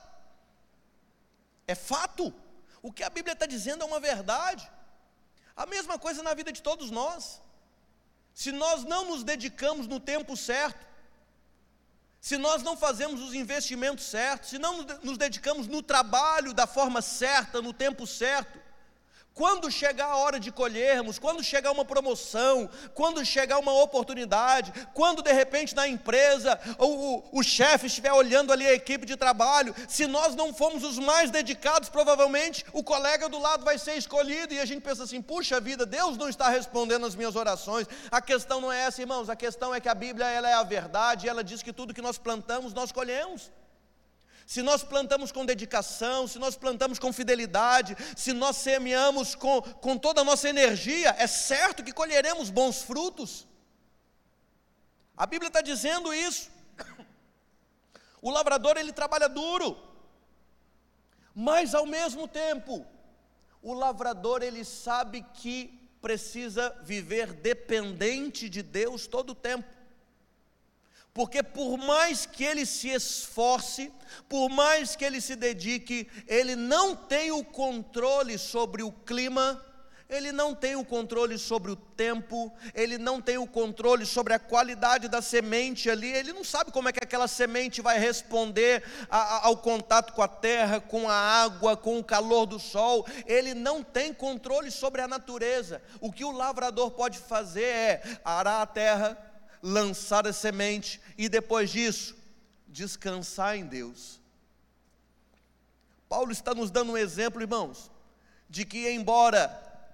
É 1.66 1.74
fato. 1.74 2.32
O 2.80 2.92
que 2.92 3.02
a 3.02 3.10
Bíblia 3.10 3.32
está 3.32 3.46
dizendo 3.46 3.82
é 3.82 3.84
uma 3.84 3.98
verdade. 3.98 4.70
A 5.56 5.66
mesma 5.66 5.98
coisa 5.98 6.22
na 6.22 6.34
vida 6.34 6.52
de 6.52 6.62
todos 6.62 6.88
nós. 6.88 7.42
Se 8.32 8.52
nós 8.52 8.84
não 8.84 9.06
nos 9.06 9.24
dedicamos 9.24 9.88
no 9.88 9.98
tempo 9.98 10.36
certo, 10.36 10.86
se 12.26 12.36
nós 12.36 12.60
não 12.60 12.76
fazemos 12.76 13.22
os 13.22 13.34
investimentos 13.34 14.04
certos, 14.04 14.50
se 14.50 14.58
não 14.58 14.84
nos 15.04 15.16
dedicamos 15.16 15.68
no 15.68 15.80
trabalho 15.80 16.52
da 16.52 16.66
forma 16.66 17.00
certa, 17.00 17.62
no 17.62 17.72
tempo 17.72 18.04
certo, 18.04 18.58
quando 19.36 19.70
chegar 19.70 20.06
a 20.06 20.16
hora 20.16 20.40
de 20.40 20.50
colhermos, 20.50 21.18
quando 21.18 21.44
chegar 21.44 21.70
uma 21.70 21.84
promoção, 21.84 22.70
quando 22.94 23.22
chegar 23.22 23.58
uma 23.58 23.72
oportunidade, 23.82 24.72
quando 24.94 25.22
de 25.22 25.30
repente 25.30 25.76
na 25.76 25.86
empresa 25.86 26.58
o, 26.78 26.86
o, 26.86 27.40
o 27.40 27.42
chefe 27.42 27.86
estiver 27.86 28.14
olhando 28.14 28.50
ali 28.50 28.66
a 28.66 28.72
equipe 28.72 29.04
de 29.04 29.14
trabalho, 29.14 29.74
se 29.86 30.06
nós 30.06 30.34
não 30.34 30.54
formos 30.54 30.82
os 30.82 30.98
mais 30.98 31.30
dedicados, 31.30 31.90
provavelmente 31.90 32.64
o 32.72 32.82
colega 32.82 33.28
do 33.28 33.38
lado 33.38 33.62
vai 33.62 33.76
ser 33.76 33.98
escolhido 33.98 34.54
e 34.54 34.58
a 34.58 34.64
gente 34.64 34.80
pensa 34.80 35.04
assim: 35.04 35.20
puxa 35.20 35.60
vida, 35.60 35.84
Deus 35.84 36.16
não 36.16 36.30
está 36.30 36.48
respondendo 36.48 37.04
as 37.04 37.14
minhas 37.14 37.36
orações. 37.36 37.86
A 38.10 38.22
questão 38.22 38.58
não 38.58 38.72
é 38.72 38.84
essa, 38.84 39.02
irmãos, 39.02 39.28
a 39.28 39.36
questão 39.36 39.74
é 39.74 39.80
que 39.80 39.88
a 39.90 39.94
Bíblia 39.94 40.30
ela 40.30 40.48
é 40.48 40.54
a 40.54 40.62
verdade, 40.62 41.28
ela 41.28 41.44
diz 41.44 41.62
que 41.62 41.74
tudo 41.74 41.92
que 41.92 42.00
nós 42.00 42.16
plantamos, 42.16 42.72
nós 42.72 42.90
colhemos 42.90 43.50
se 44.46 44.62
nós 44.62 44.84
plantamos 44.84 45.32
com 45.32 45.44
dedicação, 45.44 46.28
se 46.28 46.38
nós 46.38 46.56
plantamos 46.56 47.00
com 47.00 47.12
fidelidade, 47.12 47.96
se 48.16 48.32
nós 48.32 48.56
semeamos 48.56 49.34
com, 49.34 49.60
com 49.60 49.98
toda 49.98 50.20
a 50.20 50.24
nossa 50.24 50.48
energia, 50.48 51.12
é 51.18 51.26
certo 51.26 51.82
que 51.82 51.92
colheremos 51.92 52.48
bons 52.48 52.80
frutos. 52.80 53.44
A 55.16 55.26
Bíblia 55.26 55.48
está 55.48 55.60
dizendo 55.60 56.14
isso. 56.14 56.48
O 58.22 58.30
lavrador 58.30 58.76
ele 58.76 58.92
trabalha 58.92 59.28
duro, 59.28 59.76
mas 61.34 61.74
ao 61.74 61.84
mesmo 61.84 62.28
tempo, 62.28 62.86
o 63.60 63.72
lavrador 63.74 64.42
ele 64.42 64.64
sabe 64.64 65.22
que 65.34 65.90
precisa 66.00 66.70
viver 66.82 67.32
dependente 67.32 68.48
de 68.48 68.62
Deus 68.62 69.08
todo 69.08 69.30
o 69.30 69.34
tempo 69.34 69.75
porque 71.16 71.42
por 71.42 71.78
mais 71.78 72.26
que 72.26 72.44
ele 72.44 72.66
se 72.66 72.90
esforce, 72.90 73.90
por 74.28 74.50
mais 74.50 74.94
que 74.94 75.02
ele 75.02 75.18
se 75.18 75.34
dedique, 75.34 76.06
ele 76.28 76.54
não 76.54 76.94
tem 76.94 77.32
o 77.32 77.42
controle 77.42 78.36
sobre 78.36 78.82
o 78.82 78.92
clima, 78.92 79.64
ele 80.10 80.30
não 80.30 80.54
tem 80.54 80.76
o 80.76 80.84
controle 80.84 81.38
sobre 81.38 81.70
o 81.70 81.76
tempo, 81.76 82.52
ele 82.74 82.98
não 82.98 83.18
tem 83.18 83.38
o 83.38 83.46
controle 83.46 84.04
sobre 84.04 84.34
a 84.34 84.38
qualidade 84.38 85.08
da 85.08 85.22
semente 85.22 85.88
ali, 85.88 86.12
ele 86.12 86.34
não 86.34 86.44
sabe 86.44 86.70
como 86.70 86.90
é 86.90 86.92
que 86.92 87.02
aquela 87.02 87.26
semente 87.26 87.80
vai 87.80 87.98
responder 87.98 88.84
a, 89.08 89.16
a, 89.16 89.46
ao 89.46 89.56
contato 89.56 90.12
com 90.12 90.20
a 90.20 90.28
terra, 90.28 90.80
com 90.80 91.08
a 91.08 91.14
água, 91.14 91.78
com 91.78 91.98
o 91.98 92.04
calor 92.04 92.44
do 92.44 92.60
sol, 92.60 93.06
ele 93.24 93.54
não 93.54 93.82
tem 93.82 94.12
controle 94.12 94.70
sobre 94.70 95.00
a 95.00 95.08
natureza. 95.08 95.80
O 95.98 96.12
que 96.12 96.26
o 96.26 96.30
lavrador 96.30 96.90
pode 96.90 97.18
fazer 97.18 97.64
é 97.64 98.02
arar 98.22 98.60
a 98.60 98.66
terra, 98.66 99.25
lançar 99.66 100.28
a 100.28 100.32
semente 100.32 101.00
e 101.18 101.28
depois 101.28 101.70
disso, 101.70 102.16
descansar 102.68 103.56
em 103.56 103.66
Deus. 103.66 104.20
Paulo 106.08 106.30
está 106.30 106.54
nos 106.54 106.70
dando 106.70 106.92
um 106.92 106.96
exemplo, 106.96 107.42
irmãos, 107.42 107.90
de 108.48 108.64
que, 108.64 108.88
embora 108.88 109.48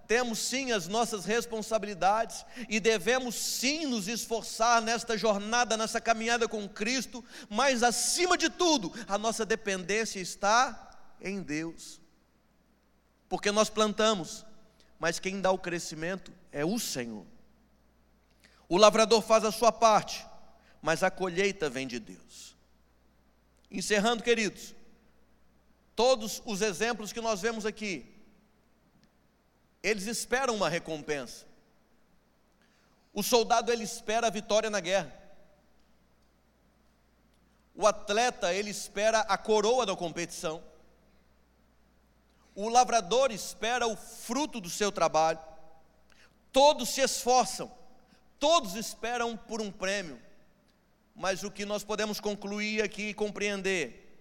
temos 0.07 0.41
sim 0.41 0.73
as 0.73 0.87
nossas 0.89 1.25
responsabilidades 1.25 2.45
e 2.69 2.79
devemos 2.79 3.35
sim 3.35 3.87
nos 3.87 4.09
esforçar 4.09 4.83
nesta 4.83 5.17
jornada, 5.17 5.75
nessa 5.75 6.03
caminhada 6.03 6.47
com 6.47 6.69
Cristo, 6.69 7.25
mas 7.49 7.83
acima 7.83 8.37
de 8.37 8.51
tudo, 8.51 8.93
a 9.09 9.17
nossa 9.17 9.47
dependência 9.47 10.21
está 10.21 10.91
em 11.19 11.41
Deus. 11.41 11.99
Porque 13.27 13.51
nós 13.51 13.71
plantamos, 13.71 14.45
mas 14.99 15.19
quem 15.19 15.41
dá 15.41 15.51
o 15.51 15.59
crescimento 15.59 16.31
é 16.51 16.63
o 16.63 16.79
Senhor. 16.79 17.32
O 18.73 18.79
lavrador 18.79 19.21
faz 19.21 19.45
a 19.45 19.53
sua 19.53 19.71
parte, 19.71 20.27
mas 20.81 21.03
a 21.03 21.11
colheita 21.11 21.69
vem 21.69 21.87
de 21.87 21.99
Deus. 21.99 22.57
Encerrando, 23.71 24.23
queridos, 24.23 24.75
todos 25.95 26.41
os 26.47 26.63
exemplos 26.63 27.13
que 27.13 27.21
nós 27.21 27.43
vemos 27.43 27.67
aqui, 27.67 28.11
eles 29.83 30.07
esperam 30.07 30.55
uma 30.55 30.71
recompensa. 30.71 31.45
O 33.13 33.23
soldado 33.23 33.71
ele 33.71 33.85
espera 33.85 34.29
a 34.29 34.31
vitória 34.31 34.71
na 34.71 34.81
guerra. 34.81 35.13
O 37.75 37.87
atleta 37.87 38.55
ele 38.55 38.71
espera 38.71 39.21
a 39.21 39.37
coroa 39.37 39.85
da 39.85 39.95
competição. 39.95 40.65
O 42.55 42.71
lavrador 42.71 43.31
espera 43.33 43.87
o 43.87 43.95
fruto 43.95 44.63
do 44.63 44.71
seu 44.71 44.91
trabalho. 44.91 45.41
Todos 46.51 46.89
se 46.89 47.03
esforçam 47.03 47.82
Todos 48.43 48.75
esperam 48.75 49.37
por 49.37 49.63
um 49.63 49.71
prêmio, 49.71 50.21
mas 51.15 51.45
o 51.45 51.51
que 51.51 51.65
nós 51.65 51.85
podemos 51.85 52.19
concluir 52.19 52.83
aqui 52.83 53.11
e 53.11 53.15
compreender 53.15 54.21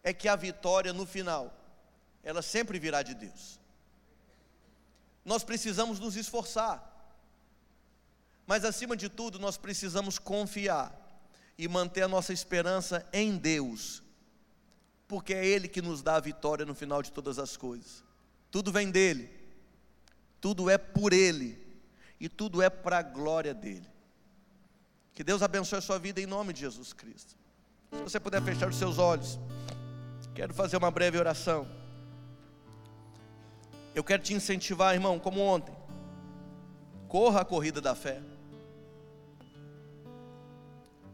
é 0.00 0.12
que 0.12 0.28
a 0.28 0.36
vitória 0.36 0.92
no 0.92 1.04
final, 1.04 1.52
ela 2.22 2.40
sempre 2.40 2.78
virá 2.78 3.02
de 3.02 3.16
Deus. 3.16 3.58
Nós 5.24 5.42
precisamos 5.42 5.98
nos 5.98 6.14
esforçar, 6.14 6.88
mas 8.46 8.64
acima 8.64 8.96
de 8.96 9.08
tudo, 9.08 9.40
nós 9.40 9.56
precisamos 9.56 10.16
confiar 10.16 10.94
e 11.58 11.66
manter 11.66 12.02
a 12.02 12.08
nossa 12.08 12.32
esperança 12.32 13.04
em 13.12 13.36
Deus, 13.36 14.04
porque 15.08 15.34
é 15.34 15.44
Ele 15.44 15.66
que 15.66 15.82
nos 15.82 16.00
dá 16.00 16.14
a 16.14 16.20
vitória 16.20 16.64
no 16.64 16.76
final 16.76 17.02
de 17.02 17.10
todas 17.10 17.40
as 17.40 17.56
coisas. 17.56 18.04
Tudo 18.52 18.70
vem 18.70 18.88
dEle, 18.88 19.28
tudo 20.40 20.70
é 20.70 20.78
por 20.78 21.12
Ele 21.12 21.69
e 22.20 22.28
tudo 22.28 22.60
é 22.60 22.68
para 22.68 22.98
a 22.98 23.02
glória 23.02 23.54
dele. 23.54 23.88
Que 25.14 25.24
Deus 25.24 25.42
abençoe 25.42 25.78
a 25.78 25.82
sua 25.82 25.98
vida 25.98 26.20
em 26.20 26.26
nome 26.26 26.52
de 26.52 26.60
Jesus 26.60 26.92
Cristo. 26.92 27.34
Se 27.92 28.02
você 28.02 28.20
puder 28.20 28.42
fechar 28.42 28.68
os 28.68 28.76
seus 28.76 28.98
olhos, 28.98 29.38
quero 30.34 30.52
fazer 30.52 30.76
uma 30.76 30.90
breve 30.90 31.18
oração. 31.18 31.66
Eu 33.94 34.04
quero 34.04 34.22
te 34.22 34.34
incentivar, 34.34 34.94
irmão, 34.94 35.18
como 35.18 35.40
ontem. 35.40 35.74
Corra 37.08 37.40
a 37.40 37.44
corrida 37.44 37.80
da 37.80 37.94
fé. 37.94 38.22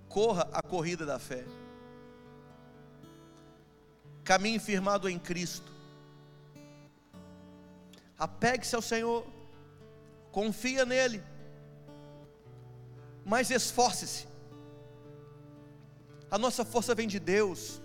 Corra 0.09 0.49
a 0.53 0.63
corrida 0.63 1.07
da 1.07 1.19
fé. 1.19 1.45
Caminhe 4.25 4.59
firmado 4.59 5.09
em 5.09 5.19
Cristo. 5.19 5.73
Apegue-se 8.19 8.75
ao 8.75 8.83
Senhor 8.83 9.36
confia 10.37 10.85
nele, 10.85 11.23
mas 13.25 13.51
esforce-se. 13.51 14.27
A 16.31 16.37
nossa 16.37 16.63
força 16.63 16.95
vem 16.95 17.09
de 17.09 17.19
Deus. 17.19 17.81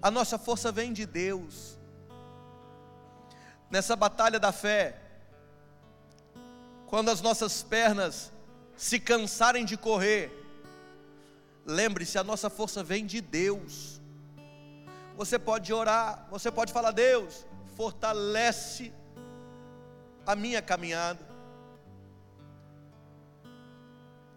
A 0.00 0.10
nossa 0.10 0.38
força 0.38 0.72
vem 0.72 0.94
de 0.94 1.04
Deus. 1.04 1.78
Nessa 3.68 3.94
batalha 3.94 4.40
da 4.40 4.52
fé, 4.52 4.98
quando 6.86 7.10
as 7.10 7.20
nossas 7.20 7.62
pernas 7.62 8.32
se 8.78 8.98
cansarem 8.98 9.66
de 9.66 9.76
correr, 9.76 10.32
lembre-se, 11.66 12.16
a 12.16 12.24
nossa 12.24 12.48
força 12.48 12.82
vem 12.82 13.04
de 13.04 13.20
Deus. 13.20 14.00
Você 15.14 15.38
pode 15.38 15.70
orar, 15.74 16.26
você 16.30 16.50
pode 16.50 16.72
falar, 16.72 16.92
Deus, 16.92 17.44
fortalece 17.76 18.94
a 20.30 20.36
minha 20.36 20.62
caminhada. 20.62 21.20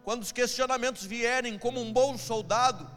Quando 0.03 0.23
os 0.23 0.31
questionamentos 0.31 1.03
vierem 1.05 1.57
como 1.57 1.79
um 1.79 1.93
bom 1.93 2.17
soldado, 2.17 2.89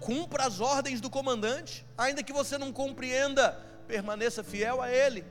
cumpra 0.00 0.46
as 0.46 0.60
ordens 0.60 1.00
do 1.00 1.10
comandante, 1.10 1.86
ainda 1.96 2.22
que 2.22 2.32
você 2.32 2.58
não 2.58 2.72
compreenda, 2.72 3.52
permaneça 3.86 4.42
fiel 4.42 4.80
a 4.80 4.90
ele. 4.90 5.24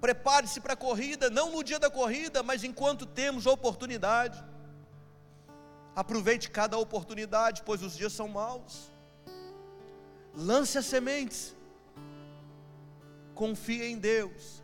Prepare-se 0.00 0.60
para 0.60 0.74
a 0.74 0.76
corrida, 0.76 1.30
não 1.30 1.50
no 1.52 1.64
dia 1.64 1.78
da 1.78 1.90
corrida, 1.90 2.42
mas 2.42 2.62
enquanto 2.62 3.06
temos 3.06 3.46
oportunidade. 3.46 4.42
Aproveite 5.96 6.50
cada 6.50 6.76
oportunidade, 6.76 7.62
pois 7.64 7.82
os 7.82 7.96
dias 7.96 8.12
são 8.12 8.28
maus. 8.28 8.90
Lance 10.34 10.78
as 10.78 10.86
sementes. 10.86 11.54
Confie 13.34 13.84
em 13.84 13.98
Deus. 13.98 14.61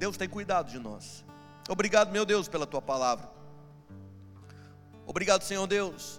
Deus 0.00 0.16
tem 0.16 0.26
cuidado 0.26 0.70
de 0.70 0.78
nós. 0.78 1.22
Obrigado, 1.68 2.10
meu 2.10 2.24
Deus, 2.24 2.48
pela 2.48 2.66
tua 2.66 2.80
palavra. 2.80 3.28
Obrigado, 5.06 5.42
Senhor 5.42 5.66
Deus, 5.66 6.18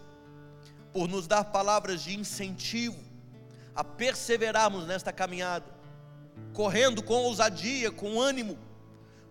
por 0.94 1.08
nos 1.08 1.26
dar 1.26 1.46
palavras 1.46 2.04
de 2.04 2.16
incentivo 2.16 3.00
a 3.76 3.84
perseverarmos 3.84 4.86
nesta 4.86 5.12
caminhada. 5.12 5.66
correndo 6.54 7.02
com 7.02 7.16
ousadia, 7.16 7.92
com 7.92 8.20
ânimo, 8.20 8.58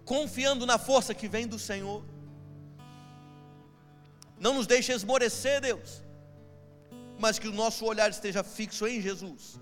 confiando 0.04 0.66
na 0.66 0.78
força 0.78 1.14
que 1.14 1.28
vem 1.28 1.46
do 1.46 1.58
Senhor. 1.58 2.04
Não 4.38 4.54
nos 4.54 4.66
deixe 4.66 4.92
esmorecer, 4.92 5.60
Deus, 5.60 6.02
mas 7.18 7.38
que 7.38 7.48
o 7.48 7.52
nosso 7.52 7.84
olhar 7.84 8.10
esteja 8.10 8.42
fixo 8.42 8.86
em 8.86 9.00
Jesus, 9.00 9.60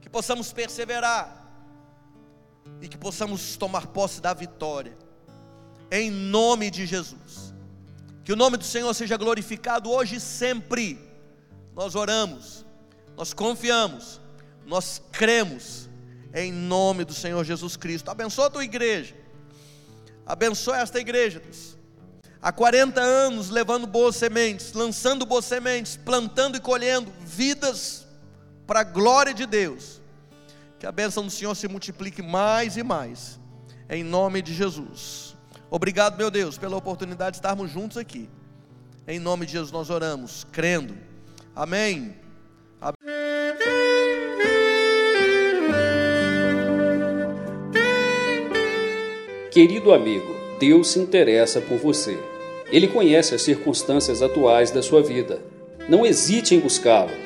que 0.00 0.08
possamos 0.08 0.52
perseverar 0.52 1.45
e 2.80 2.88
que 2.88 2.96
possamos 2.96 3.56
tomar 3.56 3.88
posse 3.88 4.20
da 4.20 4.34
vitória, 4.34 4.96
em 5.90 6.10
nome 6.10 6.70
de 6.70 6.86
Jesus. 6.86 7.54
Que 8.24 8.32
o 8.32 8.36
nome 8.36 8.56
do 8.56 8.64
Senhor 8.64 8.92
seja 8.94 9.16
glorificado 9.16 9.90
hoje 9.90 10.16
e 10.16 10.20
sempre. 10.20 10.98
Nós 11.74 11.94
oramos, 11.94 12.64
nós 13.16 13.32
confiamos, 13.32 14.20
nós 14.64 15.00
cremos, 15.12 15.88
em 16.34 16.52
nome 16.52 17.04
do 17.04 17.14
Senhor 17.14 17.44
Jesus 17.44 17.76
Cristo. 17.76 18.10
Abençoa 18.10 18.46
a 18.46 18.50
tua 18.50 18.64
igreja, 18.64 19.14
abençoa 20.26 20.78
esta 20.78 20.98
igreja, 20.98 21.40
Deus 21.40 21.76
há 22.46 22.52
40 22.52 23.00
anos 23.00 23.50
levando 23.50 23.88
boas 23.88 24.14
sementes, 24.14 24.72
lançando 24.72 25.26
boas 25.26 25.44
sementes, 25.44 25.96
plantando 25.96 26.56
e 26.56 26.60
colhendo 26.60 27.12
vidas 27.20 28.06
para 28.64 28.80
a 28.80 28.84
glória 28.84 29.34
de 29.34 29.46
Deus. 29.46 30.00
Que 30.78 30.86
a 30.86 30.92
bênção 30.92 31.24
do 31.24 31.30
Senhor 31.30 31.54
se 31.54 31.68
multiplique 31.68 32.22
mais 32.22 32.76
e 32.76 32.82
mais, 32.82 33.40
em 33.88 34.04
nome 34.04 34.42
de 34.42 34.52
Jesus. 34.52 35.36
Obrigado, 35.70 36.16
meu 36.16 36.30
Deus, 36.30 36.58
pela 36.58 36.76
oportunidade 36.76 37.32
de 37.32 37.36
estarmos 37.38 37.70
juntos 37.70 37.96
aqui. 37.96 38.28
Em 39.08 39.18
nome 39.18 39.46
de 39.46 39.52
Jesus 39.52 39.72
nós 39.72 39.88
oramos, 39.90 40.46
crendo. 40.52 40.96
Amém. 41.54 42.14
Querido 49.50 49.94
amigo, 49.94 50.36
Deus 50.60 50.88
se 50.88 50.98
interessa 50.98 51.62
por 51.62 51.78
você. 51.78 52.18
Ele 52.70 52.88
conhece 52.88 53.34
as 53.34 53.42
circunstâncias 53.42 54.20
atuais 54.20 54.70
da 54.70 54.82
sua 54.82 55.02
vida. 55.02 55.40
Não 55.88 56.04
hesite 56.04 56.54
em 56.54 56.60
buscá-lo. 56.60 57.25